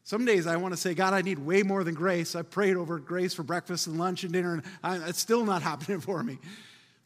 Some 0.04 0.24
days 0.24 0.46
I 0.46 0.56
want 0.56 0.72
to 0.74 0.80
say, 0.80 0.94
God, 0.94 1.12
I 1.12 1.22
need 1.22 1.38
way 1.38 1.62
more 1.62 1.84
than 1.84 1.94
grace. 1.94 2.34
I 2.34 2.42
prayed 2.42 2.76
over 2.76 2.98
grace 2.98 3.34
for 3.34 3.42
breakfast 3.42 3.86
and 3.86 3.98
lunch 3.98 4.24
and 4.24 4.32
dinner, 4.32 4.54
and 4.54 4.62
I, 4.82 4.96
it's 5.08 5.20
still 5.20 5.44
not 5.44 5.62
happening 5.70 6.00
for 6.00 6.22
me. 6.22 6.38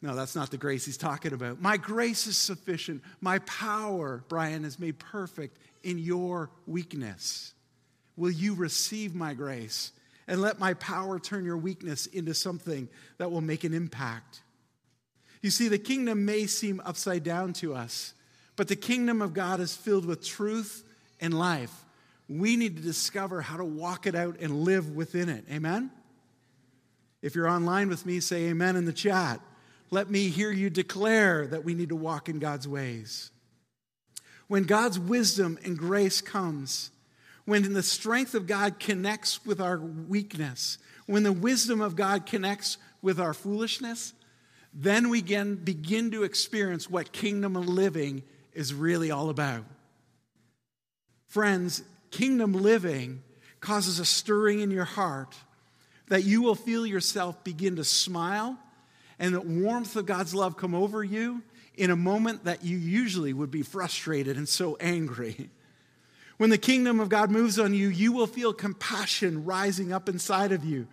No, 0.01 0.15
that's 0.15 0.35
not 0.35 0.51
the 0.51 0.57
grace 0.57 0.85
he's 0.85 0.97
talking 0.97 1.33
about. 1.33 1.61
My 1.61 1.77
grace 1.77 2.27
is 2.27 2.37
sufficient. 2.37 3.01
My 3.21 3.39
power, 3.39 4.23
Bryan, 4.27 4.65
is 4.65 4.79
made 4.79 4.99
perfect 4.99 5.57
in 5.83 5.97
your 5.97 6.51
weakness. 6.67 7.53
Will 8.17 8.31
you 8.31 8.55
receive 8.55 9.15
my 9.15 9.33
grace 9.33 9.91
and 10.27 10.41
let 10.41 10.59
my 10.59 10.73
power 10.75 11.19
turn 11.19 11.45
your 11.45 11.57
weakness 11.57 12.07
into 12.07 12.33
something 12.33 12.87
that 13.17 13.31
will 13.31 13.41
make 13.41 13.63
an 13.63 13.73
impact? 13.73 14.41
You 15.41 15.49
see, 15.49 15.67
the 15.67 15.77
kingdom 15.77 16.25
may 16.25 16.47
seem 16.47 16.81
upside 16.83 17.23
down 17.23 17.53
to 17.53 17.75
us, 17.75 18.13
but 18.55 18.67
the 18.67 18.75
kingdom 18.75 19.21
of 19.21 19.33
God 19.33 19.59
is 19.59 19.75
filled 19.75 20.05
with 20.05 20.25
truth 20.25 20.83
and 21.19 21.37
life 21.37 21.84
we 22.27 22.55
need 22.55 22.77
to 22.77 22.81
discover 22.81 23.41
how 23.41 23.57
to 23.57 23.65
walk 23.65 24.07
it 24.07 24.15
out 24.15 24.37
and 24.39 24.61
live 24.61 24.95
within 24.95 25.29
it. 25.29 25.45
Amen? 25.51 25.91
If 27.21 27.35
you're 27.35 27.47
online 27.47 27.89
with 27.89 28.05
me, 28.05 28.19
say 28.19 28.45
amen 28.45 28.75
in 28.75 28.85
the 28.85 28.93
chat. 28.93 29.41
Let 29.91 30.09
me 30.09 30.29
hear 30.29 30.51
you 30.51 30.69
declare 30.69 31.47
that 31.47 31.63
we 31.63 31.73
need 31.73 31.89
to 31.89 31.95
walk 31.95 32.29
in 32.29 32.39
God's 32.39 32.67
ways. 32.67 33.31
When 34.47 34.63
God's 34.63 34.99
wisdom 34.99 35.57
and 35.63 35.77
grace 35.77 36.21
comes, 36.21 36.91
when 37.45 37.73
the 37.73 37.83
strength 37.83 38.33
of 38.33 38.47
God 38.47 38.79
connects 38.79 39.45
with 39.45 39.61
our 39.61 39.77
weakness, 39.77 40.77
when 41.05 41.23
the 41.23 41.31
wisdom 41.31 41.81
of 41.81 41.95
God 41.95 42.25
connects 42.25 42.77
with 43.01 43.19
our 43.19 43.33
foolishness, 43.33 44.13
then 44.73 45.09
we 45.09 45.21
can 45.21 45.55
begin 45.55 46.11
to 46.11 46.23
experience 46.23 46.89
what 46.89 47.11
kingdom 47.11 47.55
of 47.55 47.67
living 47.67 48.23
is 48.53 48.73
really 48.73 49.11
all 49.11 49.29
about. 49.29 49.63
Friends, 51.27 51.83
kingdom 52.11 52.53
living 52.53 53.23
causes 53.59 53.99
a 53.99 54.05
stirring 54.05 54.59
in 54.59 54.71
your 54.71 54.85
heart 54.85 55.35
that 56.07 56.23
you 56.23 56.41
will 56.41 56.55
feel 56.55 56.85
yourself 56.85 57.43
begin 57.43 57.75
to 57.77 57.83
smile 57.83 58.57
and 59.19 59.33
the 59.33 59.41
warmth 59.41 59.95
of 59.95 60.05
God's 60.05 60.35
love 60.35 60.57
come 60.57 60.75
over 60.75 61.03
you 61.03 61.41
in 61.75 61.89
a 61.89 61.95
moment 61.95 62.45
that 62.45 62.63
you 62.63 62.77
usually 62.77 63.33
would 63.33 63.51
be 63.51 63.61
frustrated 63.61 64.37
and 64.37 64.47
so 64.47 64.77
angry. 64.79 65.49
When 66.37 66.49
the 66.49 66.57
kingdom 66.57 66.99
of 66.99 67.09
God 67.09 67.31
moves 67.31 67.57
on 67.59 67.73
you, 67.73 67.87
you 67.87 68.11
will 68.11 68.27
feel 68.27 68.53
compassion 68.53 69.45
rising 69.45 69.93
up 69.93 70.09
inside 70.09 70.51
of 70.51 70.65
you. 70.65 70.87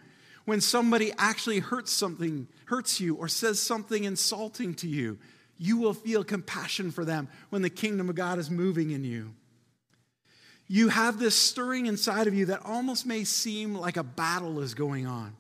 When 0.45 0.61
somebody 0.61 1.13
actually 1.19 1.59
hurts 1.61 1.93
something, 1.93 2.49
hurts 2.67 3.01
you, 3.01 3.17
or 3.17 3.29
says 3.29 3.61
something 3.61 4.05
insulting 4.05 4.75
to 4.75 4.89
you, 4.89 5.19
you 5.59 5.77
will 5.77 5.95
feel 5.95 6.25
compassion 6.25 6.91
for 6.91 7.05
them 7.05 7.29
when 7.51 7.63
the 7.63 7.71
kingdom 7.71 8.09
of 8.09 8.17
God 8.17 8.39
is 8.39 8.51
moving 8.51 8.91
in 8.91 9.05
you. 9.05 9.35
You 10.73 10.89
have 10.89 11.19
this 11.19 11.37
stirring 11.37 11.85
inside 11.85 12.27
of 12.29 12.33
you 12.33 12.47
that 12.47 12.65
almost 12.65 13.05
may 13.05 13.25
seem 13.25 13.75
like 13.75 13.99
a 13.99 14.03
battle 14.03 14.61
is 14.61 14.73
going 14.73 15.07
on. 15.07 15.37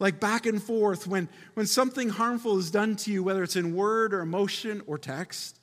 Like 0.00 0.18
back 0.18 0.46
and 0.46 0.60
forth 0.60 1.06
when, 1.06 1.28
when 1.54 1.66
something 1.66 2.08
harmful 2.08 2.58
is 2.58 2.72
done 2.72 2.96
to 2.96 3.12
you, 3.12 3.22
whether 3.22 3.44
it's 3.44 3.54
in 3.54 3.76
word 3.76 4.12
or 4.12 4.18
emotion 4.18 4.82
or 4.88 4.98
text, 4.98 5.60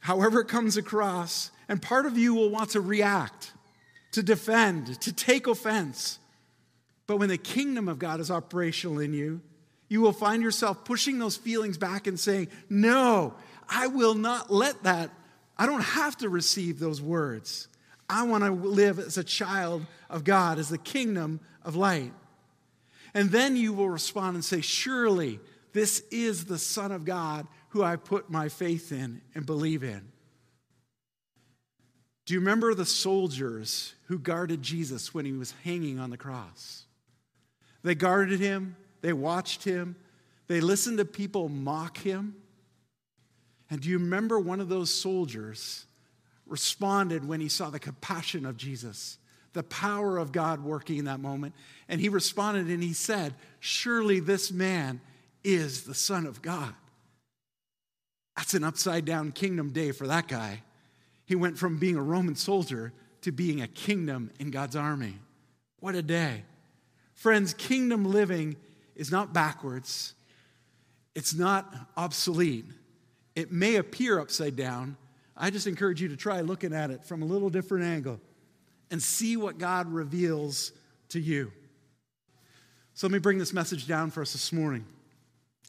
however 0.00 0.40
it 0.42 0.48
comes 0.48 0.76
across, 0.76 1.50
and 1.70 1.80
part 1.80 2.04
of 2.04 2.18
you 2.18 2.34
will 2.34 2.50
want 2.50 2.68
to 2.72 2.82
react, 2.82 3.54
to 4.12 4.22
defend, 4.22 5.00
to 5.00 5.10
take 5.10 5.46
offense. 5.46 6.18
But 7.06 7.16
when 7.16 7.30
the 7.30 7.38
kingdom 7.38 7.88
of 7.88 7.98
God 7.98 8.20
is 8.20 8.30
operational 8.30 8.98
in 8.98 9.14
you, 9.14 9.40
you 9.88 10.02
will 10.02 10.12
find 10.12 10.42
yourself 10.42 10.84
pushing 10.84 11.18
those 11.18 11.38
feelings 11.38 11.78
back 11.78 12.06
and 12.06 12.20
saying, 12.20 12.48
No, 12.68 13.32
I 13.70 13.86
will 13.86 14.12
not 14.12 14.52
let 14.52 14.82
that. 14.82 15.12
I 15.56 15.64
don't 15.64 15.80
have 15.80 16.18
to 16.18 16.28
receive 16.28 16.78
those 16.78 17.00
words. 17.00 17.68
I 18.08 18.24
want 18.24 18.44
to 18.44 18.50
live 18.50 18.98
as 18.98 19.18
a 19.18 19.24
child 19.24 19.86
of 20.08 20.24
God, 20.24 20.58
as 20.58 20.68
the 20.68 20.78
kingdom 20.78 21.40
of 21.62 21.76
light. 21.76 22.12
And 23.14 23.30
then 23.30 23.56
you 23.56 23.72
will 23.72 23.90
respond 23.90 24.34
and 24.34 24.44
say, 24.44 24.60
Surely 24.60 25.40
this 25.72 26.02
is 26.10 26.46
the 26.46 26.58
Son 26.58 26.92
of 26.92 27.04
God 27.04 27.46
who 27.70 27.82
I 27.82 27.96
put 27.96 28.30
my 28.30 28.48
faith 28.48 28.92
in 28.92 29.20
and 29.34 29.44
believe 29.44 29.82
in. 29.82 30.08
Do 32.24 32.34
you 32.34 32.40
remember 32.40 32.74
the 32.74 32.86
soldiers 32.86 33.94
who 34.06 34.18
guarded 34.18 34.62
Jesus 34.62 35.14
when 35.14 35.24
he 35.24 35.32
was 35.32 35.54
hanging 35.64 35.98
on 35.98 36.10
the 36.10 36.16
cross? 36.16 36.84
They 37.82 37.94
guarded 37.94 38.40
him, 38.40 38.76
they 39.00 39.12
watched 39.12 39.64
him, 39.64 39.96
they 40.46 40.60
listened 40.60 40.98
to 40.98 41.04
people 41.04 41.48
mock 41.48 41.98
him. 41.98 42.36
And 43.70 43.80
do 43.80 43.88
you 43.88 43.98
remember 43.98 44.38
one 44.38 44.60
of 44.60 44.68
those 44.68 44.90
soldiers 44.90 45.86
responded 46.48 47.26
when 47.26 47.40
he 47.40 47.48
saw 47.48 47.70
the 47.70 47.78
compassion 47.78 48.46
of 48.46 48.56
Jesus, 48.56 49.18
the 49.52 49.62
power 49.62 50.18
of 50.18 50.32
God 50.32 50.62
working 50.62 50.98
in 50.98 51.04
that 51.06 51.20
moment? 51.20 51.54
And 51.88 52.00
he 52.00 52.08
responded 52.08 52.68
and 52.68 52.82
he 52.82 52.92
said, 52.92 53.34
Surely 53.60 54.20
this 54.20 54.50
man 54.50 55.00
is 55.44 55.82
the 55.82 55.94
Son 55.94 56.26
of 56.26 56.42
God. 56.42 56.74
That's 58.36 58.54
an 58.54 58.64
upside 58.64 59.04
down 59.04 59.32
kingdom 59.32 59.70
day 59.70 59.92
for 59.92 60.06
that 60.06 60.28
guy. 60.28 60.62
He 61.26 61.34
went 61.34 61.58
from 61.58 61.78
being 61.78 61.96
a 61.96 62.02
Roman 62.02 62.36
soldier 62.36 62.92
to 63.22 63.32
being 63.32 63.60
a 63.60 63.66
kingdom 63.66 64.30
in 64.38 64.50
God's 64.50 64.76
army. 64.76 65.16
What 65.80 65.94
a 65.94 66.02
day. 66.02 66.44
Friends, 67.14 67.52
kingdom 67.52 68.04
living 68.04 68.56
is 68.94 69.10
not 69.10 69.32
backwards, 69.32 70.14
it's 71.14 71.34
not 71.34 71.74
obsolete. 71.96 72.64
It 73.34 73.52
may 73.52 73.76
appear 73.76 74.18
upside 74.18 74.56
down. 74.56 74.96
I 75.40 75.50
just 75.50 75.68
encourage 75.68 76.02
you 76.02 76.08
to 76.08 76.16
try 76.16 76.40
looking 76.40 76.74
at 76.74 76.90
it 76.90 77.04
from 77.04 77.22
a 77.22 77.24
little 77.24 77.48
different 77.48 77.84
angle 77.84 78.20
and 78.90 79.00
see 79.00 79.36
what 79.36 79.56
God 79.58 79.90
reveals 79.92 80.72
to 81.10 81.20
you. 81.20 81.52
So 82.94 83.06
let 83.06 83.12
me 83.12 83.20
bring 83.20 83.38
this 83.38 83.52
message 83.52 83.86
down 83.86 84.10
for 84.10 84.20
us 84.20 84.32
this 84.32 84.52
morning. 84.52 84.84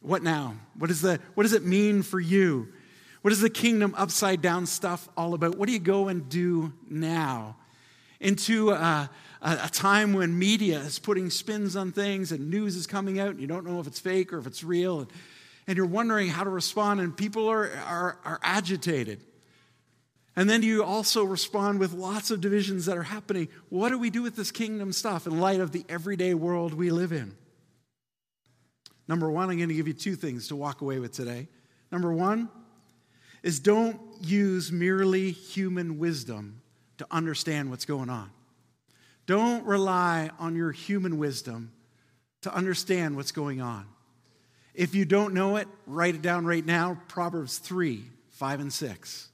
What 0.01 0.23
now? 0.23 0.55
What, 0.77 0.89
is 0.89 1.01
the, 1.01 1.19
what 1.36 1.43
does 1.43 1.53
it 1.53 1.63
mean 1.63 2.01
for 2.01 2.19
you? 2.19 2.69
What 3.21 3.32
is 3.32 3.41
the 3.41 3.49
kingdom 3.49 3.93
upside 3.95 4.41
down 4.41 4.65
stuff 4.65 5.08
all 5.15 5.36
about? 5.36 5.55
What 5.55 5.67
do 5.67 5.73
you 5.73 5.79
go 5.79 6.08
and 6.08 6.27
do 6.27 6.73
now? 6.89 7.58
Into 8.19 8.71
a, 8.71 9.10
a, 9.41 9.69
time 9.69 10.13
when 10.13 10.38
media 10.38 10.79
is 10.79 10.99
putting 10.99 11.29
spins 11.29 11.75
on 11.75 11.91
things 11.91 12.32
and 12.32 12.49
news 12.49 12.75
is 12.75 12.88
coming 12.88 13.19
out 13.19 13.29
and 13.29 13.39
you 13.39 13.47
don't 13.47 13.65
know 13.65 13.79
if 13.79 13.88
it's 13.88 13.99
fake 13.99 14.34
or 14.34 14.39
if 14.39 14.47
it's 14.47 14.63
real, 14.63 15.01
and, 15.01 15.12
and 15.67 15.77
you're 15.77 15.86
wondering 15.86 16.29
how 16.29 16.43
to 16.43 16.49
respond, 16.49 16.99
and 16.99 17.15
people 17.15 17.47
are, 17.47 17.71
are, 17.86 18.17
are 18.25 18.39
agitated. 18.41 19.23
And 20.39 20.49
then 20.49 20.63
you 20.63 20.86
also 20.86 21.25
respond 21.25 21.82
with 21.82 21.91
lots 21.91 22.32
of 22.32 22.39
divisions 22.39 22.86
that 22.86 22.97
are 22.97 23.04
happening. 23.04 23.49
What 23.67 23.89
do 23.89 23.99
we 23.99 24.10
do 24.10 24.21
with 24.21 24.38
this 24.38 24.52
kingdom 24.52 24.93
stuff 24.93 25.28
in 25.28 25.41
light 25.41 25.60
of 25.60 25.73
the 25.73 25.84
everyday 25.89 26.34
world 26.34 26.73
we 26.73 26.91
live 26.91 27.12
in? 27.12 27.36
Number 29.06 29.30
one, 29.30 29.49
I'm 29.49 29.58
going 29.58 29.67
to 29.67 29.75
give 29.75 29.89
you 29.89 29.93
two 29.93 30.15
things 30.15 30.47
to 30.47 30.56
walk 30.56 30.80
away 30.80 30.99
with 30.99 31.12
today. 31.12 31.49
Number 31.91 32.13
one 32.13 32.47
is 33.43 33.60
don't 33.60 33.99
use 34.21 34.71
merely 34.71 35.32
human 35.32 35.99
wisdom 35.99 36.62
to 36.99 37.08
understand 37.12 37.69
what's 37.69 37.84
going 37.84 38.10
on. 38.10 38.32
Don't 39.25 39.65
rely 39.65 40.30
on 40.39 40.56
your 40.56 40.71
human 40.71 41.17
wisdom 41.17 41.73
to 42.43 42.56
understand 42.56 43.17
what's 43.17 43.34
going 43.34 43.60
on. 43.60 43.88
If 44.73 44.95
you 44.95 45.04
don't 45.04 45.34
know 45.34 45.58
it, 45.58 45.67
write 45.86 46.15
it 46.15 46.21
down 46.21 46.45
right 46.45 46.65
now 46.65 46.97
Proverbs 47.10 47.58
3 47.58 48.06
5 48.30 48.60
and 48.62 48.71
6. 48.71 49.29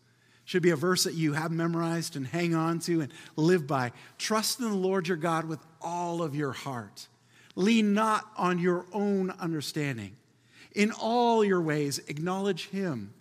Should 0.46 0.62
be 0.62 0.70
a 0.70 0.76
verse 0.76 1.04
that 1.06 1.16
you 1.16 1.34
have 1.34 1.52
memorized 1.52 2.16
and 2.16 2.26
hang 2.26 2.54
on 2.54 2.80
to 2.82 3.02
and 3.02 3.12
live 3.36 3.66
by. 3.66 3.92
Trust 4.20 4.60
in 4.60 4.70
the 4.70 4.76
Lord 4.76 5.08
your 5.08 5.18
God 5.18 5.46
with 5.46 5.60
all 5.82 6.22
of 6.22 6.36
your 6.36 6.52
heart. 6.52 7.08
Lean 7.56 7.94
not 7.94 8.30
on 8.38 8.60
your 8.60 8.86
own 8.94 9.32
understanding. 9.32 10.16
In 10.74 10.92
all 10.92 11.44
your 11.44 11.62
ways, 11.62 12.00
acknowledge 12.08 12.68
him, 12.70 13.14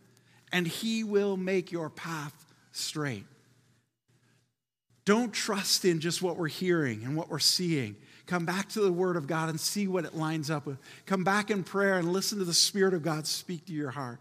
and 0.53 0.67
he 0.67 1.03
will 1.03 1.37
make 1.37 1.73
your 1.73 1.89
path 1.89 2.35
straight. 2.73 3.25
Don't 5.05 5.33
trust 5.33 5.85
in 5.85 6.01
just 6.01 6.21
what 6.21 6.37
we're 6.37 6.49
hearing 6.49 7.05
and 7.05 7.17
what 7.17 7.31
we're 7.31 7.39
seeing. 7.39 7.97
Come 8.27 8.45
back 8.47 8.71
to 8.71 8.81
the 8.81 8.93
Word 8.93 9.17
of 9.17 9.27
God 9.27 9.51
and 9.51 9.61
see 9.61 9.87
what 9.87 10.05
it 10.05 10.15
lines 10.17 10.51
up 10.51 10.67
with. 10.67 10.79
Come 11.07 11.25
back 11.25 11.51
in 11.51 11.63
prayer 11.63 11.99
and 11.99 12.13
listen 12.13 12.39
to 12.39 12.45
the 12.45 12.55
Spirit 12.55 12.95
of 12.95 13.03
God 13.03 13.27
speak 13.27 13.67
to 13.67 13.73
your 13.73 13.91
heart. 13.91 14.19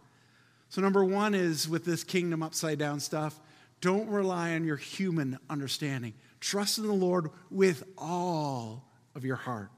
So, 0.73 0.81
number 0.81 1.05
one 1.05 1.35
is 1.35 1.69
with 1.69 1.85
this 1.85 2.03
kingdom 2.03 2.41
upside 2.41 2.79
down 2.79 2.99
stuff, 2.99 3.39
don't 3.79 4.09
rely 4.09 4.55
on 4.55 4.65
your 4.65 4.75
human 4.75 5.37
understanding. 5.47 6.15
Trust 6.39 6.79
in 6.79 6.87
the 6.87 6.93
Lord 6.93 7.29
with 7.51 7.83
all 7.95 8.89
of 9.13 9.23
your 9.23 9.35
heart. 9.35 9.69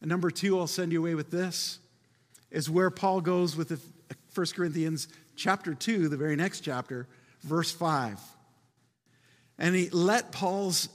And 0.00 0.08
number 0.08 0.30
two, 0.30 0.56
I'll 0.56 0.68
send 0.68 0.92
you 0.92 1.00
away 1.00 1.16
with 1.16 1.32
this, 1.32 1.80
is 2.52 2.70
where 2.70 2.88
Paul 2.88 3.20
goes 3.20 3.56
with 3.56 3.70
the 3.70 3.80
1 4.32 4.46
Corinthians 4.54 5.08
chapter 5.34 5.74
2, 5.74 6.08
the 6.08 6.16
very 6.16 6.36
next 6.36 6.60
chapter, 6.60 7.08
verse 7.42 7.72
5. 7.72 8.20
And 9.58 9.74
he 9.74 9.90
let 9.90 10.30
Paul's 10.30 10.88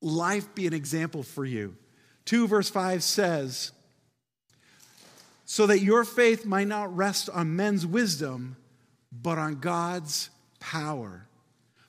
life 0.00 0.52
be 0.56 0.66
an 0.66 0.74
example 0.74 1.22
for 1.22 1.44
you. 1.44 1.76
2 2.24 2.48
verse 2.48 2.68
5 2.68 3.04
says, 3.04 3.70
so 5.44 5.66
that 5.66 5.80
your 5.80 6.04
faith 6.04 6.46
might 6.46 6.68
not 6.68 6.96
rest 6.96 7.28
on 7.30 7.56
men's 7.56 7.86
wisdom, 7.86 8.56
but 9.12 9.38
on 9.38 9.60
God's 9.60 10.30
power. 10.58 11.26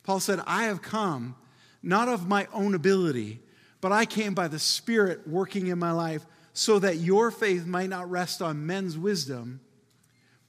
Paul 0.03 0.19
said, 0.19 0.39
I 0.45 0.65
have 0.65 0.81
come 0.81 1.35
not 1.81 2.07
of 2.07 2.27
my 2.27 2.47
own 2.53 2.73
ability, 2.73 3.39
but 3.79 3.91
I 3.91 4.05
came 4.05 4.33
by 4.33 4.47
the 4.47 4.59
Spirit 4.59 5.27
working 5.27 5.67
in 5.67 5.79
my 5.79 5.91
life 5.91 6.25
so 6.53 6.79
that 6.79 6.97
your 6.97 7.31
faith 7.31 7.65
might 7.65 7.89
not 7.89 8.09
rest 8.09 8.41
on 8.41 8.65
men's 8.65 8.97
wisdom, 8.97 9.59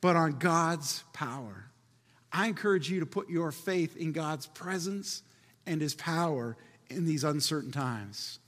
but 0.00 0.16
on 0.16 0.38
God's 0.38 1.04
power. 1.12 1.70
I 2.32 2.46
encourage 2.48 2.90
you 2.90 3.00
to 3.00 3.06
put 3.06 3.28
your 3.28 3.52
faith 3.52 3.96
in 3.96 4.12
God's 4.12 4.46
presence 4.46 5.22
and 5.66 5.80
his 5.80 5.94
power 5.94 6.56
in 6.88 7.04
these 7.04 7.24
uncertain 7.24 7.72
times. 7.72 8.38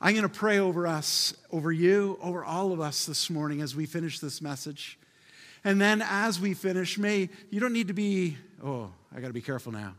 I'm 0.00 0.12
going 0.12 0.22
to 0.22 0.28
pray 0.28 0.58
over 0.58 0.86
us, 0.86 1.34
over 1.50 1.72
you, 1.72 2.18
over 2.20 2.44
all 2.44 2.72
of 2.72 2.80
us 2.80 3.06
this 3.06 3.30
morning 3.30 3.62
as 3.62 3.74
we 3.74 3.86
finish 3.86 4.18
this 4.18 4.42
message. 4.42 4.98
And 5.64 5.80
then 5.80 6.02
as 6.02 6.38
we 6.38 6.54
finish, 6.54 6.98
may 6.98 7.30
you 7.50 7.60
don't 7.60 7.72
need 7.72 7.88
to 7.88 7.94
be, 7.94 8.36
oh, 8.62 8.90
I 9.14 9.20
got 9.20 9.28
to 9.28 9.32
be 9.32 9.40
careful 9.40 9.72
now. 9.72 9.94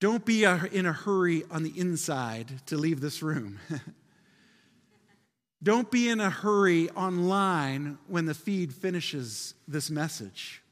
Don't 0.00 0.24
be 0.24 0.46
uh, 0.46 0.64
in 0.66 0.86
a 0.86 0.92
hurry 0.92 1.44
on 1.50 1.62
the 1.62 1.78
inside 1.78 2.66
to 2.66 2.76
leave 2.76 3.00
this 3.00 3.22
room. 3.22 3.58
don't 5.62 5.90
be 5.90 6.08
in 6.08 6.20
a 6.20 6.30
hurry 6.30 6.90
online 6.90 7.98
when 8.06 8.26
the 8.26 8.34
feed 8.34 8.72
finishes 8.72 9.54
this 9.66 9.90
message. 9.90 10.62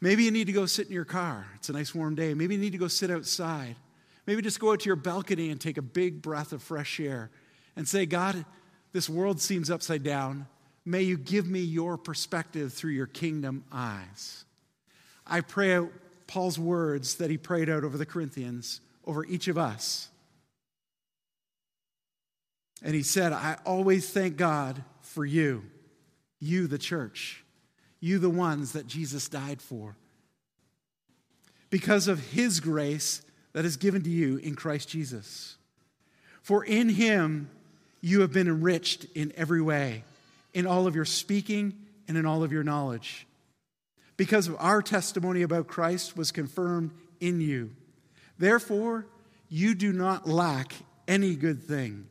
Maybe 0.00 0.24
you 0.24 0.30
need 0.30 0.46
to 0.46 0.52
go 0.52 0.66
sit 0.66 0.86
in 0.86 0.92
your 0.92 1.04
car. 1.04 1.46
It's 1.56 1.68
a 1.68 1.72
nice 1.72 1.94
warm 1.94 2.14
day. 2.14 2.34
Maybe 2.34 2.54
you 2.54 2.60
need 2.60 2.72
to 2.72 2.78
go 2.78 2.88
sit 2.88 3.10
outside. 3.10 3.76
Maybe 4.28 4.42
just 4.42 4.60
go 4.60 4.72
out 4.72 4.80
to 4.80 4.86
your 4.86 4.94
balcony 4.94 5.48
and 5.48 5.58
take 5.58 5.78
a 5.78 5.82
big 5.82 6.20
breath 6.20 6.52
of 6.52 6.62
fresh 6.62 7.00
air 7.00 7.30
and 7.76 7.88
say, 7.88 8.04
God, 8.04 8.44
this 8.92 9.08
world 9.08 9.40
seems 9.40 9.70
upside 9.70 10.02
down, 10.02 10.46
May 10.84 11.02
you 11.02 11.16
give 11.16 11.46
me 11.46 11.60
your 11.60 11.96
perspective 11.96 12.74
through 12.74 12.90
your 12.90 13.06
kingdom 13.06 13.64
eyes. 13.72 14.44
I 15.26 15.40
pray 15.40 15.76
out 15.76 15.90
Paul's 16.26 16.58
words 16.58 17.14
that 17.14 17.30
he 17.30 17.38
prayed 17.38 17.70
out 17.70 17.84
over 17.84 17.96
the 17.96 18.04
Corinthians, 18.04 18.82
over 19.06 19.24
each 19.24 19.48
of 19.48 19.56
us. 19.56 20.08
And 22.82 22.94
he 22.94 23.02
said, 23.02 23.32
I 23.32 23.56
always 23.64 24.10
thank 24.10 24.36
God 24.36 24.84
for 25.00 25.24
you, 25.24 25.64
you, 26.38 26.66
the 26.66 26.76
church, 26.76 27.44
you, 27.98 28.18
the 28.18 28.28
ones 28.28 28.72
that 28.72 28.86
Jesus 28.86 29.26
died 29.26 29.62
for, 29.62 29.96
because 31.70 32.08
of 32.08 32.32
his 32.32 32.60
grace 32.60 33.22
that 33.58 33.64
is 33.64 33.76
given 33.76 34.02
to 34.02 34.08
you 34.08 34.36
in 34.36 34.54
Christ 34.54 34.88
Jesus. 34.88 35.56
For 36.42 36.64
in 36.64 36.88
him 36.88 37.50
you 38.00 38.20
have 38.20 38.32
been 38.32 38.46
enriched 38.46 39.06
in 39.16 39.32
every 39.34 39.60
way, 39.60 40.04
in 40.54 40.64
all 40.64 40.86
of 40.86 40.94
your 40.94 41.04
speaking 41.04 41.74
and 42.06 42.16
in 42.16 42.24
all 42.24 42.44
of 42.44 42.52
your 42.52 42.62
knowledge. 42.62 43.26
Because 44.16 44.46
of 44.46 44.54
our 44.60 44.80
testimony 44.80 45.42
about 45.42 45.66
Christ 45.66 46.16
was 46.16 46.30
confirmed 46.30 46.92
in 47.18 47.40
you. 47.40 47.72
Therefore, 48.38 49.06
you 49.48 49.74
do 49.74 49.92
not 49.92 50.28
lack 50.28 50.72
any 51.08 51.34
good 51.34 51.60
thing. 51.60 52.06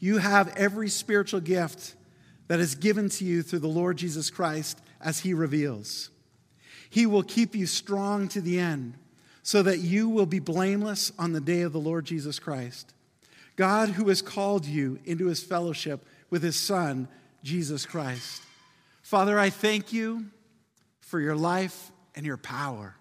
You 0.00 0.18
have 0.18 0.52
every 0.56 0.88
spiritual 0.88 1.38
gift 1.38 1.94
that 2.48 2.58
is 2.58 2.74
given 2.74 3.10
to 3.10 3.24
you 3.24 3.42
through 3.42 3.60
the 3.60 3.68
Lord 3.68 3.96
Jesus 3.96 4.28
Christ 4.28 4.80
as 5.00 5.20
he 5.20 5.34
reveals. 5.34 6.10
He 6.90 7.06
will 7.06 7.22
keep 7.22 7.54
you 7.54 7.66
strong 7.66 8.26
to 8.30 8.40
the 8.40 8.58
end 8.58 8.94
so 9.42 9.62
that 9.62 9.78
you 9.78 10.08
will 10.08 10.26
be 10.26 10.38
blameless 10.38 11.12
on 11.18 11.32
the 11.32 11.40
day 11.40 11.62
of 11.62 11.72
the 11.72 11.80
Lord 11.80 12.04
Jesus 12.04 12.38
Christ. 12.38 12.92
God, 13.56 13.90
who 13.90 14.08
has 14.08 14.22
called 14.22 14.66
you 14.66 14.98
into 15.04 15.26
his 15.26 15.42
fellowship 15.42 16.04
with 16.30 16.42
his 16.42 16.56
Son, 16.56 17.08
Jesus 17.42 17.86
Christ. 17.86 18.42
Father, 19.02 19.38
I 19.38 19.50
thank 19.50 19.92
you 19.92 20.26
for 21.00 21.20
your 21.20 21.36
life 21.36 21.90
and 22.14 22.24
your 22.24 22.36
power. 22.36 22.94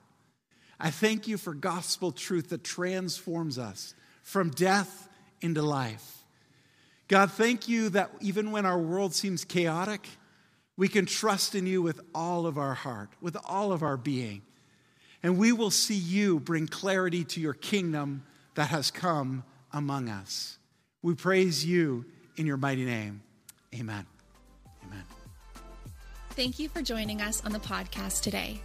I 0.79 0.91
thank 0.91 1.27
you 1.27 1.37
for 1.37 1.53
gospel 1.53 2.11
truth 2.11 2.49
that 2.49 2.63
transforms 2.63 3.59
us 3.59 3.93
from 4.23 4.49
death 4.49 5.09
into 5.41 5.61
life. 5.61 6.23
God, 7.07 7.31
thank 7.31 7.67
you 7.67 7.89
that 7.89 8.11
even 8.21 8.51
when 8.51 8.65
our 8.65 8.77
world 8.77 9.13
seems 9.13 9.43
chaotic, 9.43 10.07
we 10.77 10.87
can 10.87 11.05
trust 11.05 11.55
in 11.55 11.65
you 11.65 11.81
with 11.81 11.99
all 12.15 12.45
of 12.45 12.57
our 12.57 12.73
heart, 12.73 13.09
with 13.19 13.35
all 13.45 13.71
of 13.71 13.83
our 13.83 13.97
being. 13.97 14.41
And 15.21 15.37
we 15.37 15.51
will 15.51 15.71
see 15.71 15.95
you 15.95 16.39
bring 16.39 16.67
clarity 16.67 17.23
to 17.25 17.41
your 17.41 17.53
kingdom 17.53 18.23
that 18.55 18.69
has 18.69 18.91
come 18.91 19.43
among 19.73 20.09
us. 20.09 20.57
We 21.01 21.15
praise 21.15 21.65
you 21.65 22.05
in 22.37 22.45
your 22.45 22.57
mighty 22.57 22.85
name. 22.85 23.21
Amen. 23.73 24.05
Amen. 24.85 25.03
Thank 26.31 26.59
you 26.59 26.69
for 26.69 26.81
joining 26.81 27.21
us 27.21 27.43
on 27.45 27.51
the 27.51 27.59
podcast 27.59 28.21
today. 28.21 28.61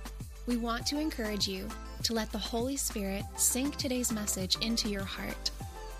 We 0.46 0.56
want 0.56 0.86
to 0.86 1.00
encourage 1.00 1.48
you 1.48 1.68
to 2.04 2.12
let 2.12 2.30
the 2.30 2.38
Holy 2.38 2.76
Spirit 2.76 3.24
sink 3.36 3.76
today's 3.76 4.12
message 4.12 4.56
into 4.60 4.88
your 4.88 5.04
heart 5.04 5.50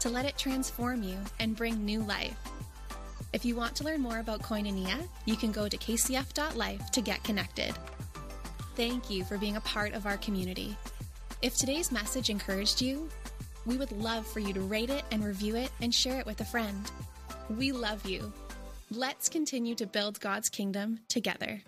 to 0.01 0.11
let 0.11 0.27
it 0.27 0.37
transform 0.37 1.03
you 1.03 1.17
and 1.41 1.57
bring 1.57 1.85
new 1.85 2.01
life. 2.01 2.37
If 3.33 3.45
you 3.45 3.57
want 3.57 3.75
to 3.77 3.85
learn 3.85 4.01
more 4.01 4.19
about 4.19 4.43
Koinonia, 4.43 5.09
you 5.25 5.35
can 5.35 5.51
go 5.51 5.67
to 5.67 5.77
kcf.life 5.77 6.91
to 6.91 7.01
get 7.01 7.25
connected. 7.25 7.75
Thank 8.77 9.09
you 9.09 9.23
for 9.23 9.39
being 9.39 9.57
a 9.57 9.61
part 9.61 9.95
of 9.95 10.05
our 10.05 10.17
community. 10.17 10.77
If 11.43 11.57
today's 11.57 11.93
message 11.93 12.29
encouraged 12.29 12.83
you, 12.83 13.09
we 13.67 13.77
would 13.77 13.93
love 13.93 14.27
for 14.27 14.41
you 14.41 14.53
to 14.53 14.61
rate 14.61 14.91
it 14.91 15.05
and 15.13 15.25
review 15.25 15.55
it 15.55 15.71
and 15.81 15.95
share 15.95 16.19
it 16.19 16.27
with 16.27 16.41
a 16.41 16.45
friend. 16.45 16.91
We 17.49 17.71
love 17.71 18.05
you. 18.05 18.33
Let's 18.91 19.29
continue 19.29 19.77
to 19.77 19.87
build 19.87 20.19
God's 20.19 20.49
kingdom 20.49 20.99
together. 21.09 21.63